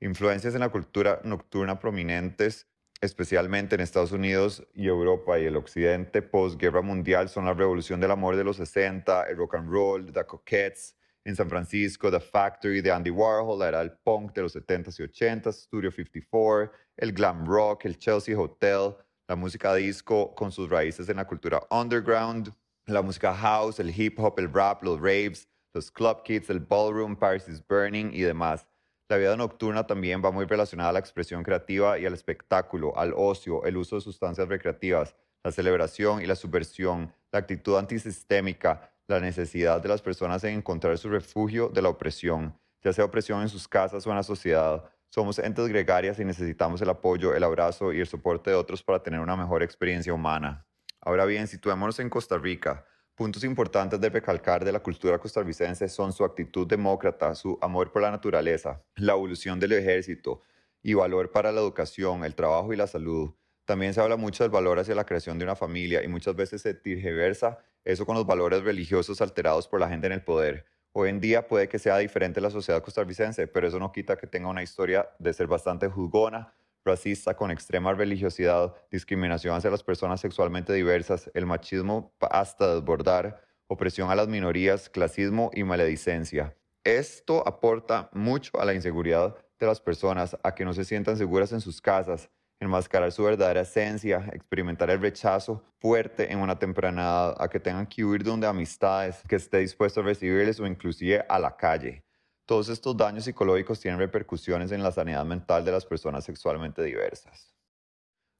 Influencias 0.00 0.54
en 0.54 0.60
la 0.60 0.68
cultura 0.68 1.20
nocturna 1.24 1.78
prominentes 1.78 2.70
especialmente 3.00 3.74
en 3.74 3.80
Estados 3.80 4.12
Unidos 4.12 4.66
y 4.74 4.86
Europa 4.86 5.38
y 5.38 5.46
el 5.46 5.56
occidente 5.56 6.20
post-guerra 6.20 6.82
mundial, 6.82 7.28
son 7.28 7.46
la 7.46 7.54
revolución 7.54 7.98
del 7.98 8.10
amor 8.10 8.36
de 8.36 8.44
los 8.44 8.58
60, 8.58 9.24
el 9.24 9.36
rock 9.36 9.54
and 9.54 9.70
roll, 9.70 10.12
The 10.12 10.24
Coquettes, 10.24 10.96
en 11.30 11.36
San 11.36 11.48
Francisco, 11.48 12.10
The 12.10 12.20
Factory 12.20 12.80
de 12.80 12.90
Andy 12.90 13.10
Warhol, 13.10 13.62
era 13.62 13.80
el 13.80 13.92
punk 13.92 14.34
de 14.34 14.42
los 14.42 14.54
70s 14.54 14.98
y 14.98 15.04
80s, 15.04 15.52
Studio 15.52 15.90
54, 15.90 16.72
el 16.96 17.12
glam 17.12 17.46
rock, 17.46 17.86
el 17.86 17.96
Chelsea 17.96 18.38
Hotel, 18.38 18.94
la 19.28 19.36
música 19.36 19.74
disco 19.74 20.34
con 20.34 20.50
sus 20.50 20.68
raíces 20.68 21.08
en 21.08 21.16
la 21.16 21.26
cultura 21.26 21.62
underground, 21.70 22.52
la 22.86 23.00
música 23.00 23.32
house, 23.32 23.78
el 23.78 23.88
hip 23.98 24.18
hop, 24.18 24.38
el 24.38 24.52
rap, 24.52 24.82
los 24.82 24.98
raves, 24.98 25.48
los 25.72 25.90
club 25.90 26.22
kids, 26.24 26.50
el 26.50 26.58
ballroom, 26.58 27.16
Paris 27.16 27.48
is 27.48 27.64
Burning 27.66 28.10
y 28.12 28.22
demás. 28.22 28.66
La 29.08 29.16
vida 29.16 29.36
nocturna 29.36 29.86
también 29.86 30.22
va 30.24 30.30
muy 30.32 30.46
relacionada 30.46 30.90
a 30.90 30.92
la 30.92 30.98
expresión 30.98 31.42
creativa 31.42 31.98
y 31.98 32.06
al 32.06 32.14
espectáculo, 32.14 32.96
al 32.96 33.12
ocio, 33.16 33.64
el 33.64 33.76
uso 33.76 33.96
de 33.96 34.02
sustancias 34.02 34.48
recreativas, 34.48 35.14
la 35.44 35.52
celebración 35.52 36.22
y 36.22 36.26
la 36.26 36.34
subversión, 36.34 37.12
la 37.30 37.38
actitud 37.38 37.76
antisistémica, 37.76 38.92
la 39.10 39.20
necesidad 39.20 39.82
de 39.82 39.88
las 39.88 40.00
personas 40.00 40.42
en 40.44 40.54
encontrar 40.54 40.96
su 40.96 41.08
refugio 41.08 41.68
de 41.68 41.82
la 41.82 41.88
opresión, 41.88 42.56
ya 42.82 42.92
sea 42.92 43.04
opresión 43.04 43.42
en 43.42 43.48
sus 43.48 43.66
casas 43.66 44.06
o 44.06 44.10
en 44.10 44.16
la 44.16 44.22
sociedad. 44.22 44.84
Somos 45.08 45.38
entes 45.40 45.66
gregarias 45.68 46.20
y 46.20 46.24
necesitamos 46.24 46.80
el 46.80 46.88
apoyo, 46.88 47.34
el 47.34 47.42
abrazo 47.42 47.92
y 47.92 48.00
el 48.00 48.06
soporte 48.06 48.50
de 48.50 48.56
otros 48.56 48.82
para 48.82 49.02
tener 49.02 49.20
una 49.20 49.36
mejor 49.36 49.62
experiencia 49.62 50.14
humana. 50.14 50.64
Ahora 51.00 51.24
bien, 51.24 51.48
situémonos 51.48 51.98
en 51.98 52.08
Costa 52.08 52.38
Rica. 52.38 52.86
Puntos 53.16 53.42
importantes 53.42 54.00
de 54.00 54.08
recalcar 54.08 54.64
de 54.64 54.72
la 54.72 54.80
cultura 54.80 55.18
costarricense 55.18 55.88
son 55.88 56.12
su 56.12 56.24
actitud 56.24 56.66
demócrata, 56.66 57.34
su 57.34 57.58
amor 57.60 57.90
por 57.90 58.02
la 58.02 58.10
naturaleza, 58.10 58.82
la 58.94 59.12
evolución 59.12 59.58
del 59.58 59.72
ejército 59.72 60.40
y 60.82 60.94
valor 60.94 61.32
para 61.32 61.50
la 61.50 61.60
educación, 61.60 62.24
el 62.24 62.34
trabajo 62.34 62.72
y 62.72 62.76
la 62.76 62.86
salud. 62.86 63.34
También 63.64 63.92
se 63.92 64.00
habla 64.00 64.16
mucho 64.16 64.44
del 64.44 64.50
valor 64.50 64.78
hacia 64.78 64.94
la 64.94 65.04
creación 65.04 65.38
de 65.38 65.44
una 65.44 65.56
familia 65.56 66.02
y 66.02 66.08
muchas 66.08 66.34
veces 66.34 66.62
se 66.62 66.74
tergiversa 66.74 67.58
eso 67.84 68.06
con 68.06 68.16
los 68.16 68.26
valores 68.26 68.62
religiosos 68.62 69.20
alterados 69.20 69.68
por 69.68 69.80
la 69.80 69.88
gente 69.88 70.06
en 70.06 70.12
el 70.12 70.22
poder. 70.22 70.66
Hoy 70.92 71.08
en 71.08 71.20
día 71.20 71.46
puede 71.46 71.68
que 71.68 71.78
sea 71.78 71.98
diferente 71.98 72.40
la 72.40 72.50
sociedad 72.50 72.82
costarricense, 72.82 73.46
pero 73.46 73.68
eso 73.68 73.78
no 73.78 73.92
quita 73.92 74.16
que 74.16 74.26
tenga 74.26 74.48
una 74.48 74.62
historia 74.62 75.08
de 75.18 75.32
ser 75.32 75.46
bastante 75.46 75.88
juzgona, 75.88 76.52
racista, 76.84 77.36
con 77.36 77.50
extrema 77.50 77.92
religiosidad, 77.92 78.74
discriminación 78.90 79.54
hacia 79.54 79.70
las 79.70 79.82
personas 79.82 80.20
sexualmente 80.20 80.72
diversas, 80.72 81.30
el 81.34 81.46
machismo 81.46 82.14
hasta 82.20 82.74
desbordar, 82.74 83.40
opresión 83.68 84.10
a 84.10 84.14
las 84.14 84.28
minorías, 84.28 84.88
clasismo 84.88 85.50
y 85.54 85.62
maledicencia. 85.62 86.56
Esto 86.82 87.46
aporta 87.46 88.10
mucho 88.12 88.60
a 88.60 88.64
la 88.64 88.74
inseguridad 88.74 89.36
de 89.58 89.66
las 89.66 89.80
personas, 89.80 90.36
a 90.42 90.54
que 90.54 90.64
no 90.64 90.72
se 90.72 90.84
sientan 90.84 91.16
seguras 91.16 91.52
en 91.52 91.60
sus 91.60 91.80
casas, 91.80 92.30
enmascarar 92.60 93.10
su 93.10 93.24
verdadera 93.24 93.62
esencia, 93.62 94.28
experimentar 94.32 94.90
el 94.90 95.00
rechazo 95.00 95.64
fuerte 95.78 96.30
en 96.30 96.38
una 96.38 96.58
temprana 96.58 97.02
edad, 97.02 97.36
a 97.38 97.48
que 97.48 97.58
tengan 97.58 97.86
que 97.86 98.04
huir 98.04 98.22
donde 98.22 98.46
amistades, 98.46 99.22
que 99.26 99.36
esté 99.36 99.58
dispuesto 99.58 100.00
a 100.00 100.04
recibirles 100.04 100.60
o 100.60 100.66
inclusive 100.66 101.24
a 101.28 101.38
la 101.38 101.56
calle. 101.56 102.04
Todos 102.46 102.68
estos 102.68 102.96
daños 102.96 103.24
psicológicos 103.24 103.80
tienen 103.80 103.98
repercusiones 103.98 104.72
en 104.72 104.82
la 104.82 104.92
sanidad 104.92 105.24
mental 105.24 105.64
de 105.64 105.72
las 105.72 105.86
personas 105.86 106.24
sexualmente 106.24 106.82
diversas. 106.82 107.54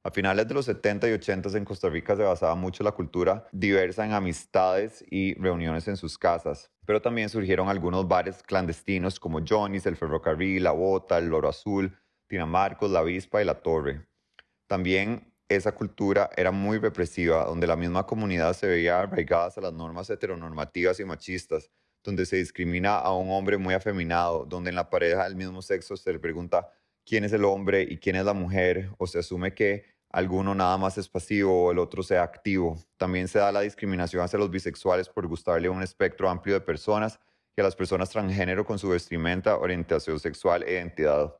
A 0.02 0.10
finales 0.10 0.48
de 0.48 0.54
los 0.54 0.64
70 0.64 1.08
y 1.08 1.12
80 1.12 1.56
en 1.58 1.64
Costa 1.64 1.88
Rica 1.90 2.16
se 2.16 2.22
basaba 2.22 2.54
mucho 2.54 2.82
la 2.82 2.92
cultura 2.92 3.46
diversa 3.52 4.04
en 4.04 4.12
amistades 4.12 5.04
y 5.10 5.34
reuniones 5.34 5.88
en 5.88 5.96
sus 5.96 6.16
casas, 6.16 6.70
pero 6.86 7.02
también 7.02 7.28
surgieron 7.28 7.68
algunos 7.68 8.08
bares 8.08 8.42
clandestinos 8.42 9.20
como 9.20 9.40
Johnny's, 9.46 9.86
el 9.86 9.96
Ferrocarril, 9.96 10.64
La 10.64 10.72
Bota, 10.72 11.18
el 11.18 11.26
Loro 11.28 11.50
Azul, 11.50 11.96
Tina 12.26 12.46
Marcos, 12.46 12.90
La 12.90 13.00
Avispa 13.00 13.42
y 13.42 13.44
La 13.44 13.60
Torre. 13.60 14.09
También 14.70 15.34
esa 15.48 15.72
cultura 15.72 16.30
era 16.36 16.52
muy 16.52 16.78
represiva, 16.78 17.44
donde 17.44 17.66
la 17.66 17.74
misma 17.74 18.06
comunidad 18.06 18.52
se 18.52 18.68
veía 18.68 19.00
arraigada 19.00 19.50
a 19.56 19.60
las 19.60 19.72
normas 19.72 20.08
heteronormativas 20.10 21.00
y 21.00 21.04
machistas, 21.04 21.68
donde 22.04 22.24
se 22.24 22.36
discrimina 22.36 22.96
a 22.96 23.12
un 23.12 23.32
hombre 23.32 23.58
muy 23.58 23.74
afeminado, 23.74 24.44
donde 24.44 24.70
en 24.70 24.76
la 24.76 24.88
pareja 24.88 25.24
del 25.24 25.34
mismo 25.34 25.60
sexo 25.60 25.96
se 25.96 26.12
le 26.12 26.20
pregunta 26.20 26.68
quién 27.04 27.24
es 27.24 27.32
el 27.32 27.44
hombre 27.44 27.82
y 27.82 27.98
quién 27.98 28.14
es 28.14 28.24
la 28.24 28.32
mujer, 28.32 28.90
o 28.98 29.08
se 29.08 29.18
asume 29.18 29.54
que 29.54 29.86
alguno 30.08 30.54
nada 30.54 30.78
más 30.78 30.96
es 30.98 31.08
pasivo 31.08 31.64
o 31.64 31.72
el 31.72 31.80
otro 31.80 32.04
sea 32.04 32.22
activo. 32.22 32.78
También 32.96 33.26
se 33.26 33.40
da 33.40 33.50
la 33.50 33.62
discriminación 33.62 34.22
hacia 34.22 34.38
los 34.38 34.52
bisexuales 34.52 35.08
por 35.08 35.26
gustarle 35.26 35.66
a 35.66 35.72
un 35.72 35.82
espectro 35.82 36.30
amplio 36.30 36.54
de 36.54 36.60
personas 36.60 37.18
y 37.56 37.60
a 37.60 37.64
las 37.64 37.74
personas 37.74 38.08
transgénero 38.10 38.64
con 38.64 38.78
su 38.78 38.90
vestimenta, 38.90 39.56
orientación 39.56 40.20
sexual 40.20 40.62
e 40.62 40.74
identidad 40.74 41.34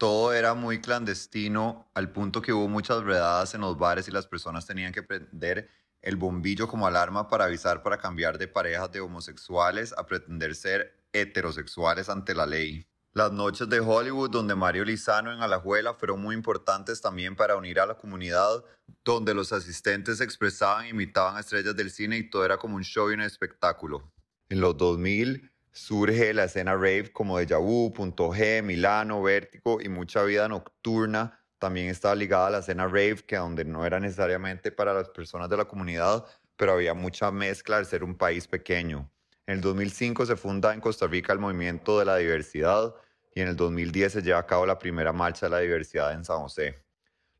todo 0.00 0.32
era 0.32 0.54
muy 0.54 0.80
clandestino 0.80 1.90
al 1.92 2.10
punto 2.10 2.40
que 2.40 2.54
hubo 2.54 2.68
muchas 2.68 3.02
redadas 3.02 3.54
en 3.54 3.60
los 3.60 3.76
bares 3.76 4.08
y 4.08 4.10
las 4.10 4.26
personas 4.26 4.64
tenían 4.64 4.94
que 4.94 5.02
prender 5.02 5.68
el 6.00 6.16
bombillo 6.16 6.66
como 6.66 6.86
alarma 6.86 7.28
para 7.28 7.44
avisar 7.44 7.82
para 7.82 7.98
cambiar 7.98 8.38
de 8.38 8.48
parejas 8.48 8.90
de 8.92 9.00
homosexuales 9.00 9.92
a 9.98 10.06
pretender 10.06 10.54
ser 10.54 11.04
heterosexuales 11.12 12.08
ante 12.08 12.34
la 12.34 12.46
ley. 12.46 12.86
Las 13.12 13.30
noches 13.30 13.68
de 13.68 13.80
Hollywood 13.80 14.30
donde 14.30 14.54
Mario 14.54 14.86
Lizano 14.86 15.34
en 15.34 15.42
Alajuela 15.42 15.92
fueron 15.92 16.22
muy 16.22 16.34
importantes 16.34 17.02
también 17.02 17.36
para 17.36 17.56
unir 17.56 17.78
a 17.78 17.84
la 17.84 17.98
comunidad, 17.98 18.64
donde 19.04 19.34
los 19.34 19.52
asistentes 19.52 20.22
expresaban 20.22 20.86
e 20.86 20.88
imitaban 20.88 21.36
a 21.36 21.40
estrellas 21.40 21.76
del 21.76 21.90
cine 21.90 22.16
y 22.16 22.30
todo 22.30 22.46
era 22.46 22.56
como 22.56 22.76
un 22.76 22.84
show 22.84 23.10
y 23.10 23.14
un 23.14 23.20
espectáculo. 23.20 24.10
En 24.48 24.62
los 24.62 24.78
2000 24.78 25.49
surge 25.72 26.34
la 26.34 26.44
escena 26.44 26.74
rave 26.74 27.12
como 27.12 27.38
de 27.38 27.54
Vu, 27.56 27.92
Punto 27.92 28.30
G, 28.30 28.62
Milano, 28.62 29.22
Vértigo 29.22 29.80
y 29.80 29.88
mucha 29.88 30.22
vida 30.24 30.48
nocturna. 30.48 31.38
También 31.58 31.88
estaba 31.88 32.14
ligada 32.14 32.48
a 32.48 32.50
la 32.50 32.58
escena 32.58 32.86
rave, 32.86 33.16
que 33.26 33.36
donde 33.36 33.64
no 33.64 33.84
era 33.84 34.00
necesariamente 34.00 34.72
para 34.72 34.94
las 34.94 35.08
personas 35.10 35.48
de 35.48 35.56
la 35.56 35.66
comunidad, 35.66 36.24
pero 36.56 36.72
había 36.72 36.94
mucha 36.94 37.30
mezcla 37.30 37.76
al 37.76 37.86
ser 37.86 38.02
un 38.04 38.16
país 38.16 38.46
pequeño. 38.46 39.10
En 39.46 39.56
el 39.56 39.60
2005 39.60 40.26
se 40.26 40.36
funda 40.36 40.74
en 40.74 40.80
Costa 40.80 41.06
Rica 41.06 41.32
el 41.32 41.38
Movimiento 41.38 41.98
de 41.98 42.04
la 42.04 42.16
Diversidad 42.16 42.94
y 43.34 43.40
en 43.40 43.48
el 43.48 43.56
2010 43.56 44.12
se 44.12 44.22
lleva 44.22 44.38
a 44.38 44.46
cabo 44.46 44.66
la 44.66 44.78
primera 44.78 45.12
marcha 45.12 45.46
de 45.46 45.50
la 45.50 45.58
diversidad 45.58 46.12
en 46.12 46.24
San 46.24 46.38
José. 46.38 46.84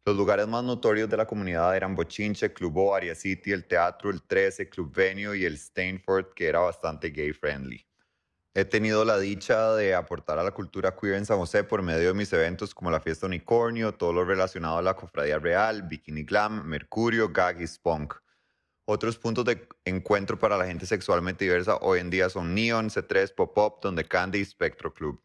Los 0.05 0.17
lugares 0.17 0.49
más 0.49 0.65
notorios 0.65 1.09
de 1.11 1.17
la 1.17 1.27
comunidad 1.27 1.77
eran 1.77 1.95
Bochinche, 1.95 2.53
Club 2.53 2.77
O, 2.79 2.95
Aria 2.95 3.15
City, 3.15 3.53
el 3.53 3.67
Teatro, 3.67 4.11
el 4.11 4.23
13, 4.23 4.69
Club 4.69 4.93
Venue 4.95 5.37
y 5.37 5.45
el 5.45 5.59
Stainford, 5.59 6.33
que 6.35 6.49
era 6.49 6.61
bastante 6.61 7.11
gay 7.11 7.33
friendly. 7.33 7.87
He 8.53 8.65
tenido 8.65 9.05
la 9.05 9.17
dicha 9.17 9.77
de 9.77 9.95
aportar 9.95 10.41
a 10.41 10.43
la 10.43 10.51
cultura 10.51 10.97
queer 10.97 11.15
en 11.15 11.25
San 11.25 11.39
José 11.39 11.63
por 11.63 11.83
medio 11.83 12.09
de 12.09 12.15
mis 12.15 12.33
eventos 12.33 12.75
como 12.75 12.91
la 12.91 12.99
Fiesta 12.99 13.27
Unicornio, 13.27 13.95
todo 13.95 14.13
lo 14.13 14.25
relacionado 14.25 14.79
a 14.79 14.83
la 14.83 14.95
Cofradía 14.95 15.39
Real, 15.39 15.83
Bikini 15.83 16.25
Glam, 16.25 16.65
Mercurio, 16.65 17.29
Gag 17.29 17.61
y 17.61 17.67
Spunk. 17.69 18.15
Otros 18.87 19.19
puntos 19.19 19.45
de 19.45 19.69
encuentro 19.85 20.37
para 20.37 20.59
la 20.59 20.67
gente 20.67 20.85
sexualmente 20.85 21.45
diversa 21.45 21.77
hoy 21.77 22.01
en 22.01 22.11
día 22.11 22.29
son 22.29 22.53
Neon, 22.53 22.89
C3, 22.91 23.33
Pop-Up, 23.33 23.81
Donde 23.83 24.05
Candy 24.05 24.41
y 24.41 24.45
Spectro 24.45 24.93
Club. 24.93 25.23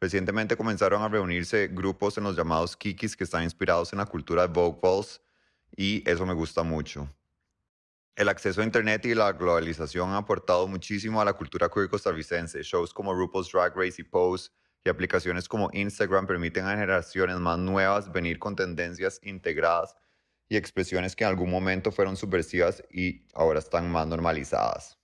Recientemente 0.00 0.56
comenzaron 0.56 1.02
a 1.02 1.08
reunirse 1.08 1.68
grupos 1.68 2.16
en 2.16 2.24
los 2.24 2.34
llamados 2.34 2.78
Kikis 2.78 3.14
que 3.14 3.24
están 3.24 3.42
inspirados 3.42 3.92
en 3.92 3.98
la 3.98 4.06
cultura 4.06 4.46
de 4.46 4.54
Vogue 4.54 4.78
Balls 4.82 5.20
y 5.76 6.02
eso 6.08 6.24
me 6.24 6.32
gusta 6.32 6.62
mucho. 6.62 7.10
El 8.16 8.28
acceso 8.28 8.60
a 8.60 8.64
Internet 8.64 9.04
y 9.06 9.14
la 9.14 9.32
globalización 9.32 10.10
han 10.10 10.14
aportado 10.14 10.68
muchísimo 10.68 11.20
a 11.20 11.24
la 11.24 11.32
cultura 11.32 11.68
queer 11.68 11.88
costarricense. 11.88 12.62
Shows 12.62 12.94
como 12.94 13.12
RuPaul's 13.12 13.50
Drag 13.50 13.76
Race 13.76 14.00
y 14.00 14.04
Pose 14.04 14.50
y 14.84 14.88
aplicaciones 14.88 15.48
como 15.48 15.68
Instagram 15.72 16.24
permiten 16.24 16.64
a 16.64 16.70
generaciones 16.70 17.40
más 17.40 17.58
nuevas 17.58 18.12
venir 18.12 18.38
con 18.38 18.54
tendencias 18.54 19.18
integradas 19.24 19.96
y 20.48 20.56
expresiones 20.56 21.16
que 21.16 21.24
en 21.24 21.30
algún 21.30 21.50
momento 21.50 21.90
fueron 21.90 22.16
subversivas 22.16 22.84
y 22.88 23.26
ahora 23.34 23.58
están 23.58 23.90
más 23.90 24.06
normalizadas. 24.06 24.96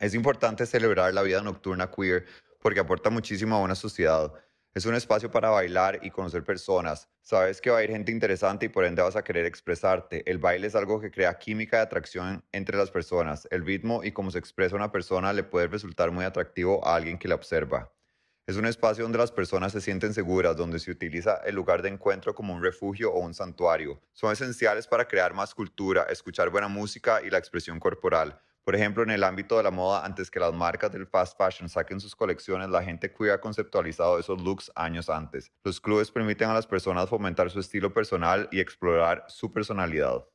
Es 0.00 0.12
importante 0.12 0.66
celebrar 0.66 1.14
la 1.14 1.22
vida 1.22 1.42
nocturna 1.42 1.92
queer 1.92 2.26
porque 2.58 2.80
aporta 2.80 3.08
muchísimo 3.08 3.54
a 3.54 3.60
una 3.60 3.76
sociedad 3.76 4.32
es 4.74 4.86
un 4.86 4.94
espacio 4.94 5.30
para 5.30 5.50
bailar 5.50 6.00
y 6.02 6.10
conocer 6.10 6.44
personas. 6.44 7.06
Sabes 7.20 7.60
que 7.60 7.68
va 7.68 7.78
a 7.78 7.84
ir 7.84 7.90
gente 7.90 8.10
interesante 8.10 8.66
y 8.66 8.68
por 8.70 8.86
ende 8.86 9.02
vas 9.02 9.16
a 9.16 9.22
querer 9.22 9.44
expresarte. 9.44 10.28
El 10.30 10.38
baile 10.38 10.66
es 10.66 10.74
algo 10.74 10.98
que 10.98 11.10
crea 11.10 11.38
química 11.38 11.76
de 11.76 11.82
atracción 11.82 12.42
entre 12.52 12.78
las 12.78 12.90
personas. 12.90 13.46
El 13.50 13.66
ritmo 13.66 14.02
y 14.02 14.12
cómo 14.12 14.30
se 14.30 14.38
expresa 14.38 14.74
una 14.74 14.90
persona 14.90 15.34
le 15.34 15.44
puede 15.44 15.66
resultar 15.66 16.10
muy 16.10 16.24
atractivo 16.24 16.86
a 16.86 16.96
alguien 16.96 17.18
que 17.18 17.28
la 17.28 17.34
observa. 17.34 17.92
Es 18.46 18.56
un 18.56 18.64
espacio 18.64 19.04
donde 19.04 19.18
las 19.18 19.30
personas 19.30 19.72
se 19.72 19.82
sienten 19.82 20.14
seguras, 20.14 20.56
donde 20.56 20.78
se 20.78 20.90
utiliza 20.90 21.36
el 21.44 21.54
lugar 21.54 21.82
de 21.82 21.90
encuentro 21.90 22.34
como 22.34 22.54
un 22.54 22.62
refugio 22.62 23.12
o 23.12 23.20
un 23.20 23.34
santuario. 23.34 24.00
Son 24.14 24.32
esenciales 24.32 24.86
para 24.86 25.06
crear 25.06 25.34
más 25.34 25.54
cultura, 25.54 26.04
escuchar 26.04 26.48
buena 26.48 26.68
música 26.68 27.20
y 27.22 27.28
la 27.28 27.38
expresión 27.38 27.78
corporal. 27.78 28.40
Por 28.64 28.76
ejemplo, 28.76 29.02
en 29.02 29.10
el 29.10 29.24
ámbito 29.24 29.56
de 29.56 29.64
la 29.64 29.72
moda, 29.72 30.04
antes 30.04 30.30
que 30.30 30.38
las 30.38 30.54
marcas 30.54 30.92
del 30.92 31.06
fast 31.06 31.36
fashion 31.36 31.68
saquen 31.68 31.98
sus 31.98 32.14
colecciones, 32.14 32.68
la 32.68 32.82
gente 32.82 33.12
ha 33.32 33.40
conceptualizado 33.40 34.20
esos 34.20 34.40
looks 34.40 34.70
años 34.76 35.10
antes. 35.10 35.50
Los 35.64 35.80
clubes 35.80 36.12
permiten 36.12 36.48
a 36.48 36.54
las 36.54 36.66
personas 36.66 37.08
fomentar 37.08 37.50
su 37.50 37.58
estilo 37.58 37.92
personal 37.92 38.48
y 38.52 38.60
explorar 38.60 39.24
su 39.26 39.52
personalidad. 39.52 40.28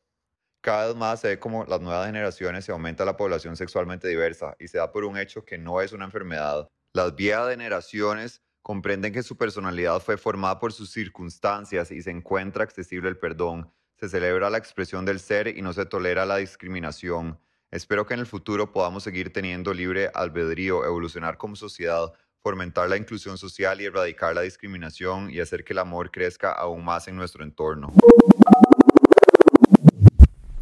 Cada 0.62 0.88
vez 0.88 0.96
más 0.98 1.22
se 1.22 1.30
ve 1.30 1.40
como 1.40 1.64
las 1.64 1.80
nuevas 1.80 2.08
generaciones 2.08 2.66
se 2.66 2.74
aumenta 2.74 3.06
la 3.06 3.16
población 3.16 3.56
sexualmente 3.56 4.10
diversa 4.10 4.56
y 4.60 4.68
se 4.68 4.78
da 4.78 4.92
por 4.92 5.06
un 5.06 5.18
hecho 5.18 5.46
que 5.46 5.58
no 5.58 5.80
es 5.80 5.94
una 5.94 6.04
enfermedad. 6.04 6.68
Las 6.94 7.16
viejas 7.16 7.52
generaciones 7.52 8.42
comprenden 8.62 9.14
que 9.14 9.24
su 9.24 9.38
personalidad 9.38 10.02
fue 10.02 10.18
formada 10.18 10.60
por 10.60 10.74
sus 10.74 10.92
circunstancias 10.92 11.92
y 11.92 12.02
se 12.02 12.12
encuentra 12.12 12.66
accesible 12.66 13.08
el 13.08 13.18
perdón. 13.18 13.72
Se 13.96 14.10
celebra 14.10 14.50
la 14.50 14.58
expresión 14.58 15.06
del 15.06 15.22
ser 15.22 15.48
y 15.48 15.62
no 15.62 15.72
se 15.72 15.86
tolera 15.86 16.26
la 16.26 16.36
discriminación. 16.36 17.40
Espero 17.70 18.06
que 18.06 18.14
en 18.14 18.22
el 18.22 18.26
futuro 18.26 18.72
podamos 18.72 19.04
seguir 19.04 19.34
teniendo 19.34 19.74
libre 19.74 20.10
albedrío, 20.14 20.86
evolucionar 20.86 21.38
como 21.38 21.58
sociedad, 21.58 22.14
fomentar 22.42 22.90
la 22.90 22.96
inclusión 22.96 23.38
social 23.38 23.82
y 23.82 23.86
erradicar 23.86 24.34
la 24.34 24.42
discriminación 24.42 25.30
y 25.30 25.42
hacer 25.42 25.66
que 25.66 25.74
el 25.74 25.80
amor 25.80 26.10
crezca 26.10 26.54
aún 26.54 26.86
más 26.86 27.10
en 27.10 27.18
nuestro 27.18 27.44
entorno. 27.44 27.92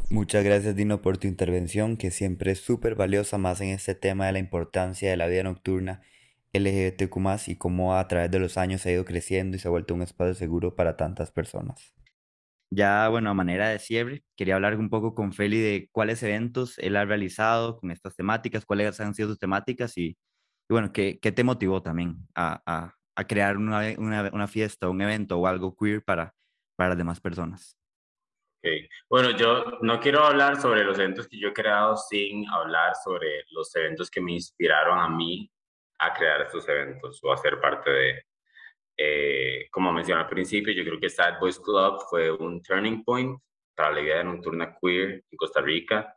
Muchas 0.09 0.43
gracias 0.43 0.75
Dino 0.75 1.01
por 1.03 1.17
tu 1.19 1.27
intervención, 1.27 1.95
que 1.95 2.09
siempre 2.09 2.51
es 2.53 2.61
súper 2.61 2.95
valiosa 2.95 3.37
más 3.37 3.61
en 3.61 3.69
este 3.69 3.93
tema 3.93 4.25
de 4.25 4.31
la 4.31 4.39
importancia 4.39 5.11
de 5.11 5.17
la 5.17 5.27
vida 5.27 5.43
nocturna 5.43 6.01
LGBTQ 6.53 7.47
y 7.47 7.55
cómo 7.57 7.95
a 7.95 8.07
través 8.07 8.31
de 8.31 8.39
los 8.39 8.57
años 8.57 8.83
ha 8.85 8.91
ido 8.91 9.05
creciendo 9.05 9.57
y 9.57 9.59
se 9.59 9.67
ha 9.67 9.71
vuelto 9.71 9.93
un 9.93 10.01
espacio 10.01 10.33
seguro 10.33 10.75
para 10.75 10.97
tantas 10.97 11.29
personas. 11.29 11.93
Ya, 12.71 13.07
bueno, 13.09 13.29
a 13.29 13.33
manera 13.33 13.69
de 13.69 13.79
cierre, 13.79 14.23
quería 14.35 14.55
hablar 14.55 14.75
un 14.77 14.89
poco 14.89 15.13
con 15.15 15.33
Feli 15.33 15.59
de 15.59 15.89
cuáles 15.91 16.23
eventos 16.23 16.77
él 16.79 16.95
ha 16.95 17.05
realizado 17.05 17.77
con 17.77 17.91
estas 17.91 18.15
temáticas, 18.15 18.65
cuáles 18.65 18.99
han 18.99 19.13
sido 19.13 19.29
sus 19.29 19.39
temáticas 19.39 19.97
y, 19.97 20.17
bueno, 20.69 20.91
¿qué, 20.91 21.19
¿qué, 21.21 21.31
te 21.31 21.43
motivó 21.43 21.81
también 21.81 22.17
a, 22.35 22.61
a, 22.65 22.95
a 23.15 23.27
crear 23.27 23.57
una, 23.57 23.81
una, 23.97 24.29
una, 24.33 24.47
fiesta, 24.47 24.89
un 24.89 25.01
evento 25.01 25.37
o 25.37 25.47
algo 25.47 25.75
queer 25.75 26.03
para, 26.03 26.33
para 26.75 26.89
las 26.89 26.97
demás 26.97 27.19
personas. 27.19 27.77
Okay. 28.59 28.87
Bueno, 29.09 29.31
yo 29.31 29.79
no 29.81 29.99
quiero 29.99 30.23
hablar 30.23 30.59
sobre 30.59 30.83
los 30.83 30.97
eventos 30.97 31.27
que 31.27 31.39
yo 31.39 31.49
he 31.49 31.53
creado 31.53 31.95
sin 31.95 32.47
hablar 32.49 32.93
sobre 33.03 33.45
los 33.51 33.73
eventos 33.75 34.09
que 34.09 34.21
me 34.21 34.33
inspiraron 34.33 34.99
a 34.99 35.07
mí 35.07 35.49
a 35.99 36.13
crear 36.13 36.41
estos 36.41 36.67
eventos 36.67 37.19
o 37.23 37.31
a 37.31 37.37
ser 37.37 37.59
parte 37.59 37.89
de. 37.89 38.23
Eh, 38.97 39.67
como 39.71 39.91
mencioné 39.91 40.21
al 40.21 40.29
principio, 40.29 40.73
yo 40.73 40.83
creo 40.83 40.99
que 40.99 41.09
Sad 41.09 41.39
Boys 41.39 41.59
Club 41.59 41.99
fue 42.09 42.31
un 42.31 42.61
turning 42.61 43.03
point 43.03 43.39
para 43.75 43.91
la 43.91 44.01
vida 44.01 44.23
nocturna 44.23 44.77
queer 44.81 45.23
en 45.29 45.37
Costa 45.37 45.61
Rica. 45.61 46.15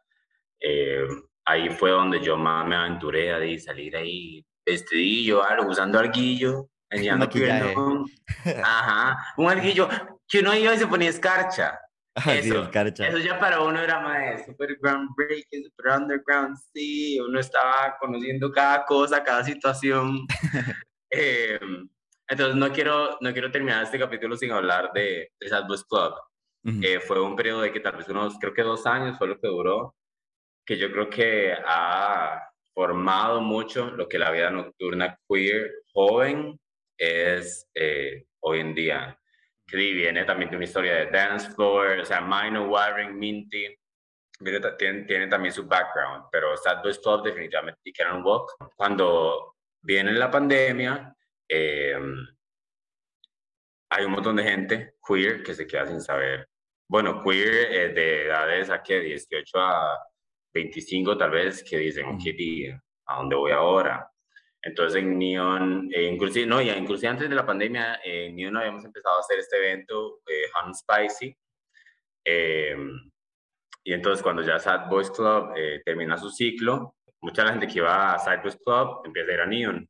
Eh, 0.60 1.06
ahí 1.44 1.70
fue 1.70 1.90
donde 1.90 2.20
yo 2.20 2.36
más 2.36 2.66
me 2.66 2.76
aventuré 2.76 3.32
a 3.32 3.58
salir 3.58 3.96
ahí 3.96 4.44
vestidillo, 4.64 5.42
algo, 5.42 5.70
usando 5.70 5.98
arguillo, 5.98 6.68
un 6.90 8.10
Ajá, 8.64 9.34
un 9.36 9.50
arguillo 9.50 9.88
que 10.26 10.40
uno 10.40 10.54
iba 10.54 10.74
y 10.74 10.78
se 10.78 10.86
ponía 10.86 11.10
escarcha. 11.10 11.78
Ah, 12.20 12.34
eso, 12.34 12.64
escarcha. 12.64 13.06
eso 13.06 13.18
ya 13.18 13.38
para 13.38 13.60
uno 13.60 13.80
era 13.80 14.00
más 14.00 14.44
super 14.44 14.76
groundbreaking, 14.80 15.62
super 15.62 16.00
underground, 16.00 16.56
sí, 16.72 17.16
uno 17.20 17.38
estaba 17.38 17.96
conociendo 18.00 18.50
cada 18.50 18.84
cosa, 18.84 19.22
cada 19.22 19.44
situación. 19.44 20.26
eh, 21.12 21.60
entonces 22.28 22.56
no 22.56 22.70
quiero, 22.72 23.16
no 23.20 23.32
quiero 23.32 23.50
terminar 23.50 23.82
este 23.82 23.98
capítulo 23.98 24.36
sin 24.36 24.52
hablar 24.52 24.92
de, 24.92 25.32
de 25.38 25.48
Sad 25.48 25.66
Boys 25.66 25.84
Club. 25.84 26.14
eh, 26.82 27.00
fue 27.00 27.20
un 27.20 27.34
periodo 27.34 27.62
de 27.62 27.72
que 27.72 27.80
tal 27.80 27.96
vez 27.96 28.08
unos, 28.08 28.38
creo 28.38 28.52
que 28.52 28.62
dos 28.62 28.84
años 28.84 29.16
fue 29.16 29.28
lo 29.28 29.38
que 29.38 29.48
duró, 29.48 29.94
que 30.66 30.76
yo 30.76 30.92
creo 30.92 31.08
que 31.08 31.54
ha 31.66 32.42
formado 32.74 33.40
mucho 33.40 33.90
lo 33.90 34.08
que 34.08 34.18
la 34.18 34.30
vida 34.30 34.50
nocturna 34.50 35.18
queer 35.26 35.72
joven 35.92 36.60
es 36.98 37.66
eh, 37.74 38.26
hoy 38.40 38.60
en 38.60 38.74
día. 38.74 39.18
Que 39.66 39.76
viene 39.76 40.24
también 40.24 40.50
de 40.50 40.56
una 40.56 40.64
historia 40.64 40.94
de 40.94 41.06
dance 41.06 41.50
floor, 41.52 42.00
o 42.00 42.04
sea, 42.04 42.20
Minor 42.20 42.68
Wiring, 42.68 43.18
Minty, 43.18 43.76
tiene, 44.78 45.04
tiene, 45.04 45.26
también 45.26 45.52
su 45.52 45.66
background, 45.66 46.26
pero 46.30 46.56
Sad 46.56 46.82
Boys 46.82 46.98
Club 46.98 47.22
definitivamente 47.24 47.80
un 48.12 48.22
Walk. 48.22 48.52
Cuando 48.76 49.56
viene 49.82 50.12
la 50.12 50.30
pandemia, 50.30 51.14
eh, 51.48 51.98
hay 53.90 54.04
un 54.04 54.12
montón 54.12 54.36
de 54.36 54.44
gente 54.44 54.94
queer 55.06 55.42
que 55.42 55.54
se 55.54 55.66
queda 55.66 55.86
sin 55.86 56.00
saber. 56.00 56.48
Bueno, 56.88 57.22
queer 57.22 57.72
eh, 57.72 57.88
de 57.92 58.26
edades 58.26 58.70
a 58.70 58.82
que 58.82 59.00
18 59.00 59.58
a 59.58 59.98
25 60.54 61.16
tal 61.16 61.30
vez, 61.30 61.62
que 61.62 61.78
dicen, 61.78 62.06
ok, 62.06 62.22
¿a 63.06 63.16
dónde 63.16 63.36
voy 63.36 63.52
ahora? 63.52 64.10
Entonces 64.62 65.02
en 65.02 65.18
Neon, 65.18 65.88
eh, 65.92 66.04
inclusive, 66.04 66.46
no, 66.46 66.60
ya 66.60 66.76
inclusive 66.76 67.08
antes 67.08 67.28
de 67.28 67.34
la 67.34 67.46
pandemia, 67.46 68.00
en 68.04 68.34
Neon 68.36 68.56
habíamos 68.56 68.84
empezado 68.84 69.16
a 69.16 69.20
hacer 69.20 69.38
este 69.38 69.56
evento, 69.58 70.20
eh, 70.26 70.46
Hunt 70.64 70.74
Spicy. 70.74 71.36
Eh, 72.24 72.76
y 73.84 73.92
entonces 73.92 74.22
cuando 74.22 74.42
ya 74.42 74.58
Sad 74.58 74.88
Boys 74.90 75.10
Club 75.10 75.52
eh, 75.56 75.80
termina 75.84 76.18
su 76.18 76.28
ciclo, 76.30 76.96
mucha 77.22 77.46
gente 77.48 77.66
que 77.66 77.78
iba 77.78 78.14
a 78.14 78.36
Boys 78.42 78.58
Club 78.62 79.02
empieza 79.04 79.30
a 79.30 79.34
ir 79.34 79.40
a 79.40 79.46
Neon. 79.46 79.88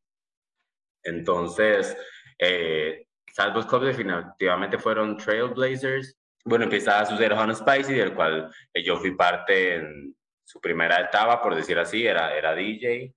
Entonces, 1.02 1.96
eh, 2.38 3.06
Sad 3.32 3.52
Boys 3.52 3.66
Club 3.66 3.84
definitivamente 3.84 4.78
fueron 4.78 5.16
Trailblazers. 5.16 6.18
Bueno, 6.44 6.64
empezaba 6.64 7.00
a 7.00 7.06
suceder 7.06 7.32
Hunt 7.32 7.54
Spicy, 7.54 7.94
del 7.94 8.14
cual 8.14 8.50
eh, 8.72 8.82
yo 8.82 8.96
fui 8.96 9.14
parte 9.14 9.76
en 9.76 10.14
su 10.44 10.60
primera 10.60 11.00
etapa, 11.00 11.42
por 11.42 11.54
decir 11.54 11.78
así, 11.78 12.06
era, 12.06 12.34
era 12.34 12.54
DJ. 12.54 13.14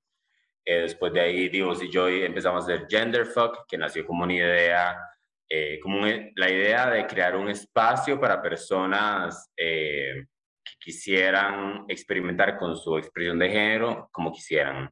Eh, 0.66 0.82
después 0.82 1.12
de 1.14 1.22
ahí, 1.22 1.50
Divos 1.50 1.82
y 1.82 1.90
yo 1.90 2.08
empezamos 2.08 2.64
a 2.64 2.74
hacer 2.74 2.88
Genderfuck, 2.90 3.66
que 3.68 3.78
nació 3.78 4.06
como 4.06 4.24
una 4.24 4.34
idea, 4.34 4.98
eh, 5.50 5.80
como 5.82 6.06
la 6.06 6.50
idea 6.50 6.90
de 6.90 7.08
crear 7.08 7.36
un 7.36 7.50
espacio 7.50 8.20
para 8.20 8.42
personas 8.42 9.50
eh, 9.58 10.26
que 10.64 10.74
quisieran 10.80 11.86
experimentar 11.88 12.58
con 12.58 12.78
su 12.78 12.98
expresión 12.98 13.40
de 13.40 13.50
género 13.50 14.10
como 14.12 14.32
quisieran. 14.32 14.90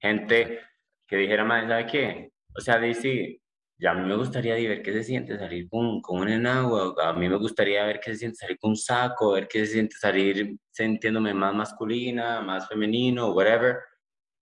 Gente 0.00 0.60
que 1.08 1.16
dijera, 1.16 1.44
más, 1.44 1.66
¿sabe 1.68 1.86
qué? 1.86 2.30
O 2.56 2.60
sea, 2.60 2.78
dice, 2.78 3.40
ya 3.78 3.92
a 3.92 3.94
mí 3.94 4.06
me 4.06 4.16
gustaría 4.16 4.54
ver 4.54 4.82
qué 4.82 4.92
se 4.92 5.02
siente 5.02 5.38
salir 5.38 5.68
con, 5.68 6.00
con 6.00 6.20
un 6.20 6.28
enagua, 6.28 6.94
a 7.02 7.12
mí 7.14 7.28
me 7.28 7.36
gustaría 7.36 7.84
ver 7.86 7.98
qué 8.00 8.12
se 8.12 8.18
siente 8.18 8.36
salir 8.36 8.58
con 8.58 8.70
un 8.70 8.76
saco, 8.76 9.32
ver 9.32 9.48
qué 9.48 9.66
se 9.66 9.72
siente 9.72 9.96
salir 9.96 10.56
sintiéndome 10.70 11.34
más 11.34 11.54
masculina, 11.54 12.40
más 12.40 12.68
femenino, 12.68 13.32
whatever 13.32 13.78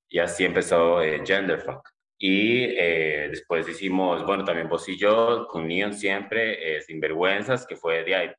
y 0.08 0.18
así 0.18 0.44
empezó 0.44 1.02
eh, 1.02 1.22
Genderfuck. 1.24 1.88
Y 2.18 2.64
eh, 2.64 3.28
después 3.30 3.68
hicimos, 3.68 4.24
bueno, 4.24 4.44
también 4.44 4.68
vos 4.68 4.88
y 4.88 4.96
yo, 4.96 5.46
con 5.48 5.68
Neon 5.68 5.92
siempre, 5.92 6.76
eh, 6.76 6.80
Sinvergüenzas, 6.80 7.66
que 7.66 7.76
fue 7.76 8.04
de 8.04 8.14
ahí. 8.14 8.30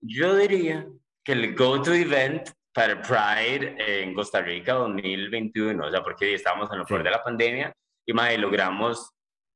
Yo 0.00 0.36
diría 0.36 0.86
que 1.22 1.32
el 1.32 1.54
go-to 1.54 1.92
event 1.92 2.48
para 2.76 3.00
Pride 3.00 3.74
en 3.78 4.12
Costa 4.12 4.42
Rica 4.42 4.74
2021, 4.74 5.86
o 5.86 5.90
sea, 5.90 6.02
porque 6.02 6.34
estábamos 6.34 6.70
en 6.70 6.80
lo 6.80 6.84
peor 6.84 7.02
de 7.02 7.10
la 7.10 7.22
pandemia 7.22 7.74
y 8.04 8.12
más 8.12 8.36
logramos 8.36 9.12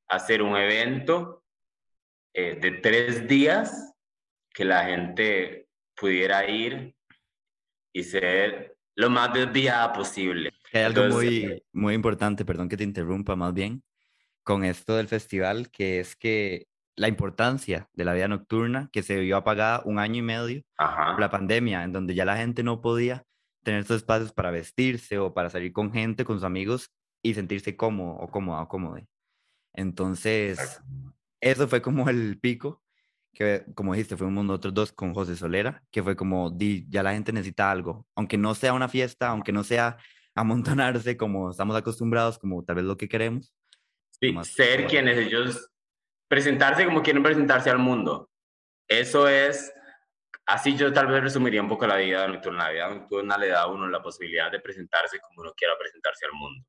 hacer 0.08 0.40
un 0.40 0.56
evento 0.56 1.44
eh, 2.32 2.58
de 2.58 2.70
tres 2.72 3.28
días 3.28 3.94
que 4.54 4.64
la 4.64 4.86
gente 4.86 5.68
pudiera 5.94 6.48
ir 6.48 6.94
y 7.92 8.04
ser 8.04 8.78
lo 8.94 9.10
más 9.10 9.34
desviada 9.34 9.92
posible. 9.92 10.54
Hay 10.72 10.84
algo 10.84 11.04
muy, 11.08 11.62
muy 11.72 11.92
importante, 11.92 12.46
perdón 12.46 12.70
que 12.70 12.78
te 12.78 12.84
interrumpa 12.84 13.36
más 13.36 13.52
bien, 13.52 13.82
con 14.42 14.64
esto 14.64 14.96
del 14.96 15.08
festival, 15.08 15.70
que 15.70 16.00
es 16.00 16.16
que 16.16 16.68
la 17.00 17.08
importancia 17.08 17.88
de 17.94 18.04
la 18.04 18.12
vida 18.12 18.28
nocturna, 18.28 18.90
que 18.92 19.02
se 19.02 19.18
vio 19.20 19.38
apagada 19.38 19.80
un 19.86 19.98
año 19.98 20.16
y 20.16 20.22
medio 20.22 20.62
Ajá. 20.76 21.12
por 21.12 21.20
la 21.20 21.30
pandemia, 21.30 21.82
en 21.82 21.92
donde 21.92 22.14
ya 22.14 22.26
la 22.26 22.36
gente 22.36 22.62
no 22.62 22.82
podía 22.82 23.24
tener 23.64 23.80
esos 23.80 23.96
espacios 23.96 24.32
para 24.32 24.50
vestirse 24.50 25.18
o 25.18 25.32
para 25.32 25.48
salir 25.48 25.72
con 25.72 25.90
gente, 25.92 26.26
con 26.26 26.36
sus 26.36 26.44
amigos 26.44 26.90
y 27.22 27.32
sentirse 27.32 27.74
cómodo 27.74 28.18
o 28.18 28.30
cómoda 28.30 28.60
o 28.60 28.68
cómodo. 28.68 29.00
Entonces, 29.72 30.82
eso 31.40 31.68
fue 31.68 31.80
como 31.80 32.10
el 32.10 32.38
pico, 32.38 32.82
que 33.32 33.64
como 33.74 33.94
dijiste, 33.94 34.18
fuimos 34.18 34.44
nosotros 34.44 34.74
dos 34.74 34.92
con 34.92 35.14
José 35.14 35.36
Solera, 35.36 35.82
que 35.90 36.02
fue 36.02 36.16
como, 36.16 36.50
di, 36.50 36.86
ya 36.90 37.02
la 37.02 37.14
gente 37.14 37.32
necesita 37.32 37.70
algo, 37.70 38.06
aunque 38.14 38.36
no 38.36 38.54
sea 38.54 38.74
una 38.74 38.90
fiesta, 38.90 39.28
aunque 39.28 39.52
no 39.52 39.64
sea 39.64 39.96
amontonarse 40.34 41.16
como 41.16 41.50
estamos 41.50 41.74
acostumbrados, 41.76 42.38
como 42.38 42.62
tal 42.62 42.76
vez 42.76 42.84
lo 42.84 42.98
que 42.98 43.08
queremos. 43.08 43.54
Sí, 44.20 44.36
ser 44.42 44.86
quienes 44.86 45.16
ellos, 45.16 45.70
presentarse 46.30 46.84
como 46.84 47.02
quieren 47.02 47.24
presentarse 47.24 47.70
al 47.70 47.78
mundo. 47.78 48.30
Eso 48.86 49.26
es, 49.26 49.74
así 50.46 50.76
yo 50.76 50.92
tal 50.92 51.08
vez 51.08 51.24
resumiría 51.24 51.60
un 51.60 51.68
poco 51.68 51.88
la 51.88 51.96
vida 51.96 52.28
nocturna. 52.28 52.66
La 52.66 52.70
vida 52.70 52.88
nocturna 52.88 53.36
le 53.36 53.48
da 53.48 53.62
a 53.62 53.66
uno 53.66 53.88
la 53.88 54.00
posibilidad 54.00 54.50
de 54.50 54.60
presentarse 54.60 55.18
como 55.18 55.42
uno 55.42 55.52
quiera 55.56 55.74
presentarse 55.76 56.26
al 56.26 56.32
mundo. 56.32 56.64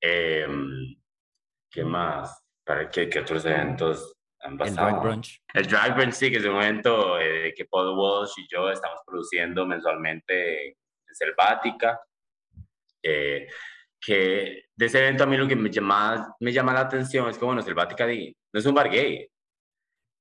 Eh, 0.00 0.46
¿Qué 1.68 1.84
más? 1.84 2.44
¿Para 2.64 2.88
qué, 2.88 3.08
qué 3.08 3.18
otros 3.18 3.44
eventos 3.44 4.16
han 4.38 4.56
pasado? 4.56 4.86
El 4.86 4.94
Drag 4.94 5.02
Brunch. 5.02 5.42
El 5.52 5.66
Drag 5.66 5.96
Brunch 5.96 6.12
sí, 6.12 6.30
que 6.30 6.36
es 6.36 6.44
un 6.44 6.62
evento 6.62 7.18
eh, 7.18 7.52
que 7.56 7.64
Paul 7.64 7.98
Walsh 7.98 8.34
y 8.36 8.46
yo 8.48 8.70
estamos 8.70 9.00
produciendo 9.04 9.66
mensualmente 9.66 10.68
en 10.68 11.14
Selvática. 11.14 12.00
Eh, 13.02 13.48
que 14.00 14.64
de 14.74 14.86
ese 14.86 14.98
evento 14.98 15.24
a 15.24 15.26
mí 15.26 15.36
lo 15.36 15.46
que 15.46 15.56
me 15.56 15.70
llama, 15.70 16.34
me 16.40 16.52
llama 16.52 16.72
la 16.72 16.80
atención 16.80 17.28
es 17.28 17.38
que, 17.38 17.44
bueno, 17.44 17.62
Selvática 17.62 18.06
no 18.06 18.60
es 18.60 18.66
un 18.66 18.74
bar 18.74 18.90
gay. 18.90 19.28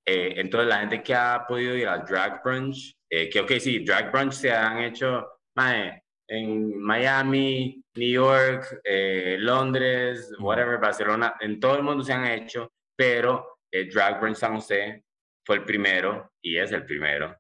Eh, 0.06 0.34
entonces, 0.38 0.68
la 0.68 0.80
gente 0.80 1.02
que 1.04 1.16
ha 1.16 1.46
podido 1.48 1.76
ir 1.76 1.88
al 1.88 2.04
Drag 2.06 2.44
Brunch, 2.44 2.94
eh, 3.10 3.30
que, 3.30 3.40
ok, 3.40 3.52
sí, 3.60 3.80
Drag 3.80 4.12
Brunch 4.12 4.34
se 4.34 4.52
han 4.52 4.80
hecho, 4.80 5.28
mae, 5.56 6.04
en 6.28 6.80
Miami, 6.80 7.84
New 7.96 8.12
York, 8.12 8.82
eh, 8.84 9.38
Londres, 9.40 10.34
whatever, 10.40 10.80
Barcelona, 10.80 11.36
en 11.40 11.60
todo 11.60 11.78
el 11.78 11.84
mundo 11.84 12.04
se 12.04 12.14
han 12.14 12.26
hecho, 12.26 12.72
pero 12.96 13.60
eh, 13.72 13.86
Drag 13.86 14.20
Brunch 14.20 14.38
San 14.38 14.56
José 14.56 15.04
fue 15.46 15.58
el 15.58 15.64
primero 15.64 16.34
y 16.42 16.58
es 16.58 16.72
el 16.72 16.86
primero 16.86 17.36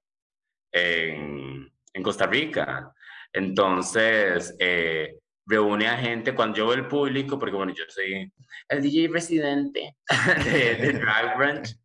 en, 0.71 1.71
en 1.93 2.04
Costa 2.04 2.25
Rica. 2.25 2.93
Entonces, 3.32 4.56
eh, 4.60 5.19
reúne 5.49 5.88
a 5.88 5.97
gente, 5.97 6.35
cuando 6.35 6.57
yo 6.57 6.67
veo 6.67 6.75
el 6.75 6.88
público, 6.88 7.39
porque 7.39 7.55
bueno, 7.55 7.73
yo 7.73 7.83
soy 7.88 8.31
el 8.69 8.81
DJ 8.81 9.07
residente 9.07 9.95
de, 10.45 10.75
de 10.75 10.93
Drag 10.99 11.38
Brunch, 11.38 11.75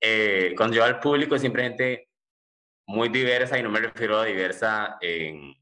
eh, 0.00 0.52
cuando 0.56 0.76
yo 0.76 0.82
veo 0.82 0.94
al 0.94 1.00
público 1.00 1.38
siempre 1.38 1.62
gente 1.62 2.08
muy 2.88 3.08
diversa, 3.08 3.58
y 3.58 3.62
no 3.62 3.70
me 3.70 3.80
refiero 3.80 4.18
a 4.18 4.24
diversa 4.24 4.98
en, 5.00 5.54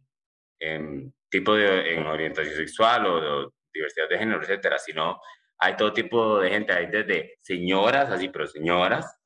en 0.59 1.15
tipo 1.29 1.55
de 1.55 1.95
en 1.95 2.07
orientación 2.07 2.57
sexual 2.57 3.07
o 3.07 3.21
de 3.21 3.49
diversidad 3.73 4.09
de 4.09 4.19
género, 4.19 4.43
etcétera, 4.43 4.79
sino 4.79 5.21
hay 5.59 5.77
todo 5.77 5.93
tipo 5.93 6.41
de 6.41 6.51
gente, 6.51 6.73
hay 6.73 6.87
desde 6.87 7.37
señoras, 7.43 8.11
así, 8.11 8.31
pero 8.31 8.47
señoras, 8.47 9.21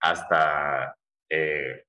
hasta 0.00 0.94
eh, 1.30 1.84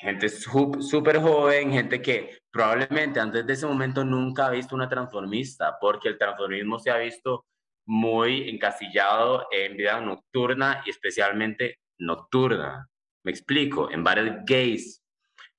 gente 0.00 0.28
súper 0.28 1.18
joven, 1.18 1.72
gente 1.72 2.00
que 2.00 2.38
probablemente 2.50 3.20
antes 3.20 3.46
de 3.46 3.52
ese 3.52 3.66
momento 3.66 4.04
nunca 4.04 4.46
ha 4.46 4.50
visto 4.50 4.74
una 4.74 4.88
transformista, 4.88 5.76
porque 5.80 6.08
el 6.08 6.18
transformismo 6.18 6.78
se 6.78 6.90
ha 6.90 6.96
visto 6.96 7.44
muy 7.86 8.48
encasillado 8.48 9.46
en 9.50 9.76
vida 9.76 10.00
nocturna 10.00 10.82
y 10.86 10.90
especialmente 10.90 11.78
nocturna. 11.98 12.88
Me 13.24 13.30
explico, 13.30 13.90
en 13.90 14.02
bares 14.02 14.32
gays. 14.46 15.02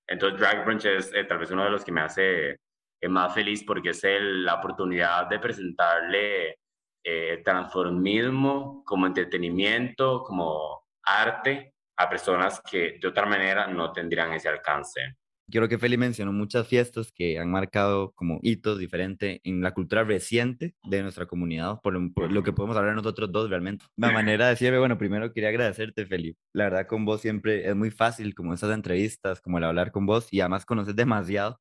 Entonces 0.08 0.40
Drag 0.40 0.66
Brunch 0.66 0.86
es 0.86 1.14
eh, 1.14 1.24
tal 1.26 1.38
vez 1.38 1.52
uno 1.52 1.64
de 1.64 1.70
los 1.70 1.86
que 1.86 1.92
me 1.92 2.02
hace 2.02 2.52
eh, 2.52 3.10
más 3.10 3.34
feliz 3.34 3.64
porque 3.64 3.90
es 3.90 4.04
la 4.04 4.56
oportunidad 4.56 5.28
de 5.28 5.40
presentarle 5.40 6.58
eh, 7.04 7.42
transformismo 7.44 8.84
como 8.86 9.08
entretenimiento, 9.08 10.24
como 10.24 10.84
arte 11.04 11.71
a 12.02 12.10
personas 12.10 12.62
que 12.62 12.98
de 13.00 13.08
otra 13.08 13.26
manera 13.26 13.68
no 13.68 13.92
tendrían 13.92 14.34
ese 14.34 14.50
alcance. 14.50 15.16
Creo 15.52 15.68
que 15.68 15.78
Feli 15.78 15.98
mencionó 15.98 16.32
muchas 16.32 16.66
fiestas 16.66 17.12
que 17.12 17.38
han 17.38 17.52
marcado 17.52 18.14
como 18.14 18.40
hitos 18.42 18.80
diferentes 18.80 19.42
en 19.44 19.62
la 19.62 19.74
cultura 19.74 20.04
reciente 20.06 20.76
de 20.84 21.02
nuestra 21.02 21.26
comunidad, 21.26 21.82
por 21.82 21.94
lo, 21.94 22.44
que 22.44 22.54
podemos 22.54 22.78
hablar 22.78 22.96
nosotros 22.96 23.30
dos 23.32 23.50
realmente. 23.50 23.84
La 23.98 24.12
manera 24.12 24.46
de 24.46 24.52
decirme, 24.52 24.80
bueno, 24.80 24.98
primero 24.98 25.34
quería 25.34 25.50
agradecerte, 25.50 26.06
Feli. 26.06 26.38
La 26.54 26.66
verdad, 26.66 26.88
con 26.88 27.04
vos 27.04 27.20
siempre 27.20 27.68
es 27.68 27.76
muy 27.76 27.92
fácil, 27.92 28.34
como 28.34 28.54
esas 28.54 28.74
entrevistas, 28.74 29.42
como 29.42 29.58
el 29.58 29.66
hablar 29.66 29.92
con 29.92 30.06
vos, 30.06 30.32
y 30.32 30.40
además 30.40 30.66
conoces 30.66 30.96
demasiado, 30.96 31.60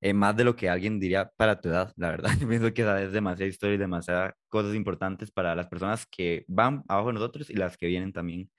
eh, 0.00 0.12
más 0.14 0.36
de 0.36 0.44
lo 0.44 0.54
que 0.54 0.68
alguien 0.68 1.00
diría 1.00 1.30
para 1.36 1.60
tu 1.60 1.68
edad, 1.68 1.92
la 1.96 2.10
verdad. 2.10 2.30
Yo 2.40 2.48
pienso 2.48 2.72
que 2.72 2.84
sabes 2.84 3.10
demasiada 3.12 3.48
historia 3.48 3.74
y 3.74 3.78
demasiadas 3.78 4.34
cosas 4.48 4.74
importantes 4.76 5.32
para 5.32 5.56
las 5.56 5.66
personas 5.66 6.06
que 6.06 6.44
van 6.46 6.84
abajo 6.86 7.08
de 7.08 7.14
nosotros 7.14 7.50
y 7.50 7.54
las 7.54 7.76
que 7.76 7.86
vienen 7.86 8.12
también 8.12 8.50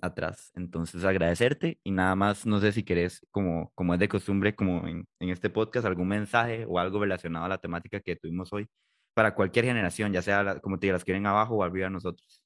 atrás. 0.00 0.52
Entonces, 0.54 1.04
agradecerte 1.04 1.78
y 1.82 1.90
nada 1.90 2.14
más, 2.16 2.46
no 2.46 2.60
sé 2.60 2.72
si 2.72 2.84
querés, 2.84 3.26
como, 3.30 3.72
como 3.74 3.94
es 3.94 4.00
de 4.00 4.08
costumbre, 4.08 4.54
como 4.54 4.86
en, 4.86 5.06
en, 5.20 5.30
este 5.30 5.50
podcast, 5.50 5.86
algún 5.86 6.08
mensaje 6.08 6.64
o 6.68 6.78
algo 6.78 7.00
relacionado 7.00 7.46
a 7.46 7.48
la 7.48 7.58
temática 7.58 8.00
que 8.00 8.16
tuvimos 8.16 8.52
hoy 8.52 8.68
para 9.14 9.34
cualquier 9.34 9.64
generación, 9.64 10.12
ya 10.12 10.22
sea, 10.22 10.60
como 10.60 10.78
te 10.78 10.86
digo, 10.86 10.94
las 10.94 11.04
que 11.04 11.12
vienen 11.12 11.26
abajo 11.26 11.56
o 11.56 11.62
arriba 11.62 11.86
de 11.86 11.92
nosotros. 11.92 12.42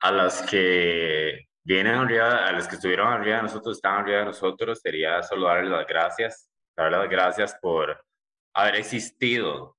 A 0.00 0.12
las 0.12 0.42
que 0.42 1.46
vienen 1.64 1.94
arriba, 1.94 2.46
a 2.46 2.52
las 2.52 2.68
que 2.68 2.74
estuvieron 2.74 3.08
arriba 3.12 3.36
de 3.38 3.44
nosotros, 3.44 3.76
están 3.76 4.00
arriba 4.00 4.18
de 4.18 4.24
nosotros, 4.26 4.80
sería 4.80 5.22
solo 5.22 5.46
darles 5.46 5.70
las 5.70 5.86
gracias, 5.86 6.50
darles 6.76 7.00
las 7.00 7.10
gracias 7.10 7.58
por 7.60 8.04
haber 8.54 8.76
existido, 8.76 9.76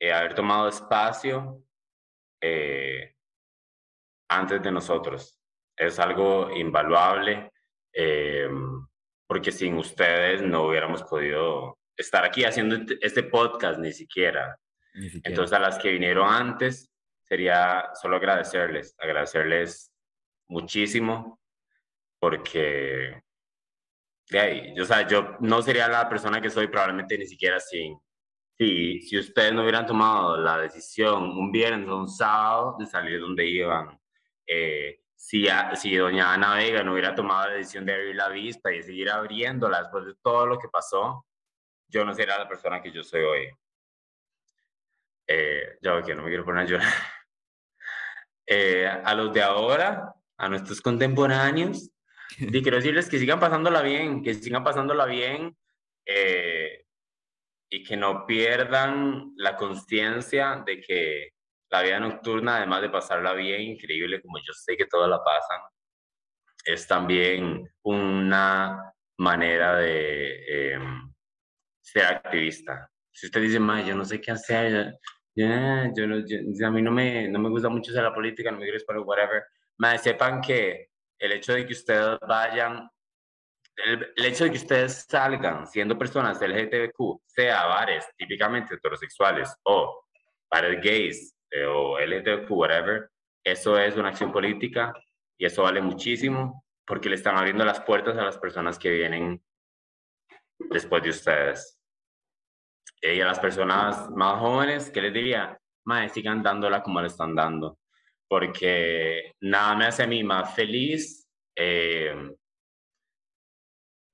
eh, 0.00 0.12
haber 0.12 0.34
tomado 0.34 0.68
espacio 0.68 1.62
eh, 2.42 3.14
antes 4.28 4.60
de 4.60 4.72
nosotros 4.72 5.43
es 5.76 5.98
algo 5.98 6.50
invaluable, 6.54 7.50
eh, 7.92 8.48
porque 9.26 9.52
sin 9.52 9.78
ustedes 9.78 10.42
no 10.42 10.66
hubiéramos 10.66 11.02
podido 11.04 11.78
estar 11.96 12.24
aquí 12.24 12.44
haciendo 12.44 12.76
este, 12.76 12.98
este 13.00 13.22
podcast 13.24 13.78
ni 13.78 13.92
siquiera. 13.92 14.58
Entonces 15.24 15.52
a 15.52 15.58
las 15.58 15.78
que 15.78 15.90
vinieron 15.90 16.28
antes, 16.28 16.90
sería 17.24 17.90
solo 18.00 18.16
agradecerles, 18.16 18.94
agradecerles 18.98 19.92
muchísimo, 20.48 21.40
porque 22.20 23.22
de 24.30 24.38
ahí, 24.38 24.74
yo, 24.76 24.84
o 24.84 24.86
sea, 24.86 25.06
yo 25.06 25.36
no 25.40 25.60
sería 25.62 25.88
la 25.88 26.08
persona 26.08 26.40
que 26.40 26.50
soy 26.50 26.68
probablemente 26.68 27.18
ni 27.18 27.26
siquiera 27.26 27.60
sin, 27.60 27.98
si, 28.56 29.00
si 29.02 29.18
ustedes 29.18 29.52
no 29.52 29.62
hubieran 29.62 29.86
tomado 29.86 30.36
la 30.36 30.58
decisión 30.58 31.24
un 31.24 31.50
viernes 31.50 31.88
o 31.88 31.98
un 31.98 32.08
sábado 32.08 32.76
de 32.78 32.86
salir 32.86 33.20
donde 33.20 33.46
iban, 33.46 33.98
eh, 34.46 35.00
si, 35.24 35.46
si 35.76 35.96
doña 35.96 36.34
Ana 36.34 36.54
Vega 36.54 36.82
no 36.82 36.92
hubiera 36.92 37.14
tomado 37.14 37.48
la 37.48 37.54
decisión 37.54 37.86
de 37.86 37.94
abrir 37.94 38.14
la 38.14 38.28
vista 38.28 38.70
y 38.70 38.82
seguir 38.82 39.08
abriéndola 39.08 39.78
después 39.78 40.04
de 40.04 40.14
todo 40.22 40.46
lo 40.46 40.58
que 40.58 40.68
pasó, 40.68 41.24
yo 41.88 42.04
no 42.04 42.12
sería 42.12 42.36
la 42.38 42.46
persona 42.46 42.82
que 42.82 42.92
yo 42.92 43.02
soy 43.02 43.22
hoy. 43.22 43.48
Eh, 45.26 45.78
ya 45.80 46.02
que 46.02 46.14
no 46.14 46.24
me 46.24 46.28
quiero 46.28 46.44
poner 46.44 46.64
a 46.64 46.66
llorar. 46.66 46.92
Eh, 48.46 48.86
a 48.86 49.14
los 49.14 49.32
de 49.32 49.40
ahora, 49.40 50.14
a 50.36 50.48
nuestros 50.50 50.82
contemporáneos, 50.82 51.90
y 52.38 52.62
quiero 52.62 52.76
decirles 52.76 53.08
que 53.08 53.18
sigan 53.18 53.40
pasándola 53.40 53.80
bien, 53.80 54.22
que 54.22 54.34
sigan 54.34 54.62
pasándola 54.62 55.06
bien 55.06 55.56
eh, 56.04 56.84
y 57.70 57.82
que 57.82 57.96
no 57.96 58.26
pierdan 58.26 59.32
la 59.36 59.56
conciencia 59.56 60.62
de 60.66 60.78
que 60.82 61.33
la 61.74 61.82
vida 61.82 62.00
nocturna, 62.00 62.58
además 62.58 62.82
de 62.82 62.90
pasarla 62.90 63.32
bien, 63.32 63.60
increíble 63.62 64.22
como 64.22 64.38
yo 64.38 64.52
sé 64.52 64.76
que 64.76 64.86
todas 64.86 65.08
la 65.08 65.22
pasan, 65.22 65.60
es 66.64 66.86
también 66.86 67.68
una 67.82 68.92
manera 69.18 69.76
de 69.76 70.72
em, 70.72 71.12
ser 71.80 72.04
activista. 72.04 72.88
Si 73.10 73.26
usted 73.26 73.40
dice, 73.42 73.58
yo 73.58 73.94
no 73.94 74.04
sé 74.04 74.20
qué 74.20 74.30
hacer, 74.30 74.94
yo, 75.34 75.46
a 75.46 76.70
mí 76.70 76.82
no 76.82 76.92
me, 76.92 77.28
no 77.28 77.38
me 77.40 77.48
gusta 77.48 77.68
mucho 77.68 77.90
hacer 77.90 78.04
la 78.04 78.14
política, 78.14 78.50
no 78.50 78.58
me 78.58 78.64
quiero 78.64 78.78
para 78.86 79.00
whatever, 79.00 79.42
ma, 79.78 79.98
sepan 79.98 80.40
que 80.40 80.90
el 81.18 81.32
hecho 81.32 81.54
de 81.54 81.66
que 81.66 81.72
ustedes 81.72 82.18
vayan, 82.26 82.88
el, 83.76 84.12
el, 84.16 84.24
hecho 84.24 84.44
de 84.44 84.50
que 84.52 84.58
ustedes 84.58 85.06
salgan 85.08 85.66
siendo 85.66 85.98
personas 85.98 86.40
LGTBQ, 86.40 87.22
sea 87.26 87.66
bares 87.66 88.06
típicamente 88.16 88.74
heterosexuales 88.74 89.52
o 89.64 90.04
bares 90.50 90.80
gays, 90.80 91.33
eh, 91.54 91.64
o 91.66 91.98
LGTBQ, 91.98 92.50
whatever, 92.50 93.10
eso 93.44 93.78
es 93.78 93.96
una 93.96 94.08
acción 94.08 94.32
política 94.32 94.92
y 95.38 95.46
eso 95.46 95.62
vale 95.62 95.80
muchísimo 95.80 96.64
porque 96.84 97.08
le 97.08 97.14
están 97.14 97.36
abriendo 97.36 97.64
las 97.64 97.80
puertas 97.80 98.16
a 98.18 98.24
las 98.24 98.38
personas 98.38 98.78
que 98.78 98.90
vienen 98.90 99.42
después 100.70 101.02
de 101.02 101.10
ustedes. 101.10 101.78
Y 103.00 103.20
a 103.20 103.26
las 103.26 103.38
personas 103.38 104.10
más 104.10 104.40
jóvenes, 104.40 104.90
¿qué 104.90 105.02
les 105.02 105.12
diría? 105.12 105.58
Mae, 105.84 106.08
sigan 106.08 106.42
dándola 106.42 106.82
como 106.82 107.00
le 107.00 107.06
están 107.06 107.34
dando, 107.34 107.78
porque 108.28 109.34
nada 109.40 109.76
me 109.76 109.86
hace 109.86 110.02
a 110.02 110.06
mí 110.06 110.24
más 110.24 110.54
feliz, 110.54 111.28
eh, 111.54 112.34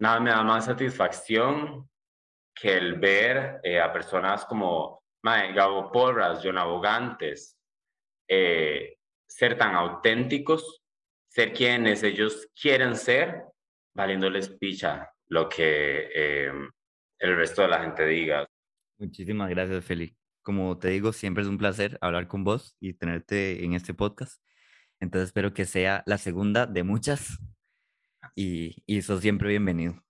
nada 0.00 0.20
me 0.20 0.30
da 0.30 0.42
más 0.42 0.64
satisfacción 0.66 1.88
que 2.54 2.76
el 2.76 2.98
ver 2.98 3.60
eh, 3.62 3.80
a 3.80 3.92
personas 3.92 4.44
como 4.44 4.99
Mae, 5.22 5.52
Gabo 5.52 5.90
Porras, 5.90 6.40
John 6.42 6.58
Abogantes, 6.58 7.58
eh, 8.28 8.96
ser 9.26 9.58
tan 9.58 9.74
auténticos, 9.74 10.82
ser 11.28 11.52
quienes 11.52 12.02
ellos 12.02 12.48
quieren 12.60 12.96
ser, 12.96 13.44
valiéndoles 13.94 14.48
picha 14.48 15.10
lo 15.28 15.48
que 15.48 16.10
eh, 16.14 16.52
el 17.18 17.36
resto 17.36 17.62
de 17.62 17.68
la 17.68 17.82
gente 17.82 18.06
diga. 18.06 18.46
Muchísimas 18.98 19.48
gracias, 19.50 19.84
Feli. 19.84 20.16
Como 20.42 20.78
te 20.78 20.88
digo, 20.88 21.12
siempre 21.12 21.42
es 21.42 21.48
un 21.48 21.58
placer 21.58 21.98
hablar 22.00 22.26
con 22.26 22.44
vos 22.44 22.76
y 22.80 22.94
tenerte 22.94 23.64
en 23.64 23.74
este 23.74 23.94
podcast. 23.94 24.42
Entonces 24.98 25.28
espero 25.28 25.54
que 25.54 25.64
sea 25.64 26.02
la 26.06 26.18
segunda 26.18 26.66
de 26.66 26.82
muchas 26.82 27.38
y, 28.34 28.82
y 28.86 29.02
sos 29.02 29.20
siempre 29.20 29.48
bienvenido. 29.48 30.02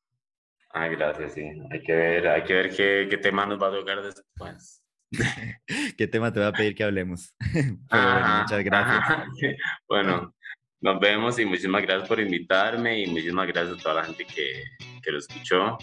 Ay, 0.72 0.90
gracias, 0.94 1.34
sí. 1.34 1.42
Hay 1.70 1.82
que 1.82 1.92
ver, 1.92 2.28
hay 2.28 2.44
que 2.44 2.54
ver 2.54 2.74
qué, 2.74 3.06
qué 3.10 3.18
tema 3.18 3.44
nos 3.44 3.60
va 3.60 3.68
a 3.68 3.72
tocar 3.72 4.02
después. 4.02 4.79
¿Qué 5.96 6.06
tema 6.06 6.32
te 6.32 6.40
voy 6.40 6.48
a 6.48 6.52
pedir 6.52 6.74
que 6.74 6.84
hablemos? 6.84 7.34
muchas 7.90 8.64
gracias. 8.64 9.28
Bueno, 9.88 10.34
nos 10.80 11.00
vemos 11.00 11.38
y 11.38 11.44
muchísimas 11.44 11.82
gracias 11.82 12.08
por 12.08 12.20
invitarme 12.20 13.00
y 13.00 13.06
muchísimas 13.06 13.46
gracias 13.48 13.78
a 13.78 13.82
toda 13.82 13.94
la 13.96 14.04
gente 14.04 14.24
que, 14.24 14.64
que 15.02 15.12
lo 15.12 15.18
escuchó. 15.18 15.78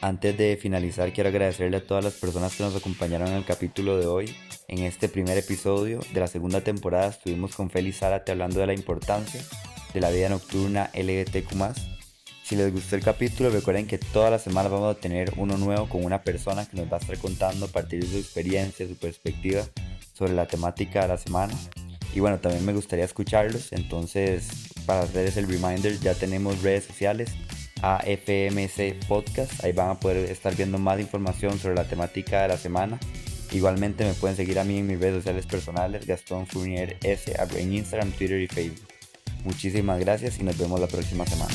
Antes 0.00 0.36
de 0.36 0.56
finalizar, 0.56 1.12
quiero 1.12 1.28
agradecerle 1.28 1.76
a 1.76 1.86
todas 1.86 2.02
las 2.02 2.14
personas 2.14 2.56
que 2.56 2.64
nos 2.64 2.74
acompañaron 2.74 3.28
en 3.28 3.34
el 3.34 3.44
capítulo 3.44 3.98
de 3.98 4.06
hoy. 4.06 4.36
En 4.66 4.80
este 4.82 5.08
primer 5.08 5.38
episodio 5.38 6.00
de 6.12 6.20
la 6.20 6.26
segunda 6.26 6.62
temporada 6.62 7.08
estuvimos 7.08 7.54
con 7.54 7.70
Félix 7.70 7.98
Zárate 7.98 8.32
hablando 8.32 8.58
de 8.58 8.66
la 8.66 8.74
importancia 8.74 9.40
de 9.92 10.00
la 10.00 10.10
vida 10.10 10.28
nocturna 10.28 10.90
LGTQ+, 10.94 11.54
Si 12.44 12.56
les 12.56 12.72
gustó 12.72 12.96
el 12.96 13.02
capítulo, 13.02 13.50
recuerden 13.50 13.86
que 13.86 13.98
todas 13.98 14.30
las 14.30 14.42
semanas 14.42 14.72
vamos 14.72 14.96
a 14.96 15.00
tener 15.00 15.32
uno 15.36 15.56
nuevo 15.56 15.88
con 15.88 16.04
una 16.04 16.22
persona 16.22 16.66
que 16.66 16.76
nos 16.76 16.92
va 16.92 16.96
a 16.96 17.00
estar 17.00 17.16
contando 17.18 17.66
a 17.66 17.68
partir 17.68 18.04
de 18.04 18.10
su 18.10 18.18
experiencia, 18.18 18.86
su 18.86 18.96
perspectiva 18.96 19.62
sobre 20.12 20.32
la 20.32 20.46
temática 20.46 21.02
de 21.02 21.08
la 21.08 21.18
semana. 21.18 21.54
Y 22.14 22.20
bueno, 22.20 22.40
también 22.40 22.64
me 22.66 22.72
gustaría 22.72 23.04
escucharlos, 23.04 23.72
entonces 23.72 24.48
para 24.86 25.02
hacerles 25.02 25.36
el 25.36 25.48
reminder 25.48 25.98
ya 26.00 26.14
tenemos 26.14 26.62
redes 26.62 26.84
sociales, 26.84 27.30
AFMC 27.80 29.06
Podcast, 29.06 29.64
ahí 29.64 29.72
van 29.72 29.90
a 29.90 30.00
poder 30.00 30.30
estar 30.30 30.54
viendo 30.54 30.78
más 30.78 31.00
información 31.00 31.58
sobre 31.58 31.76
la 31.76 31.84
temática 31.84 32.42
de 32.42 32.48
la 32.48 32.58
semana. 32.58 32.98
Igualmente 33.52 34.04
me 34.04 34.14
pueden 34.14 34.36
seguir 34.36 34.58
a 34.58 34.64
mí 34.64 34.78
en 34.78 34.86
mis 34.86 34.98
redes 34.98 35.16
sociales 35.16 35.46
personales, 35.46 36.06
Gastón 36.06 36.46
Fournier 36.46 36.96
S, 37.02 37.34
en 37.56 37.72
Instagram, 37.72 38.10
Twitter 38.12 38.40
y 38.40 38.46
Facebook. 38.46 38.88
Muchísimas 39.44 40.00
gracias 40.00 40.38
y 40.38 40.42
nos 40.42 40.56
vemos 40.58 40.80
la 40.80 40.86
próxima 40.86 41.26
semana. 41.26 41.54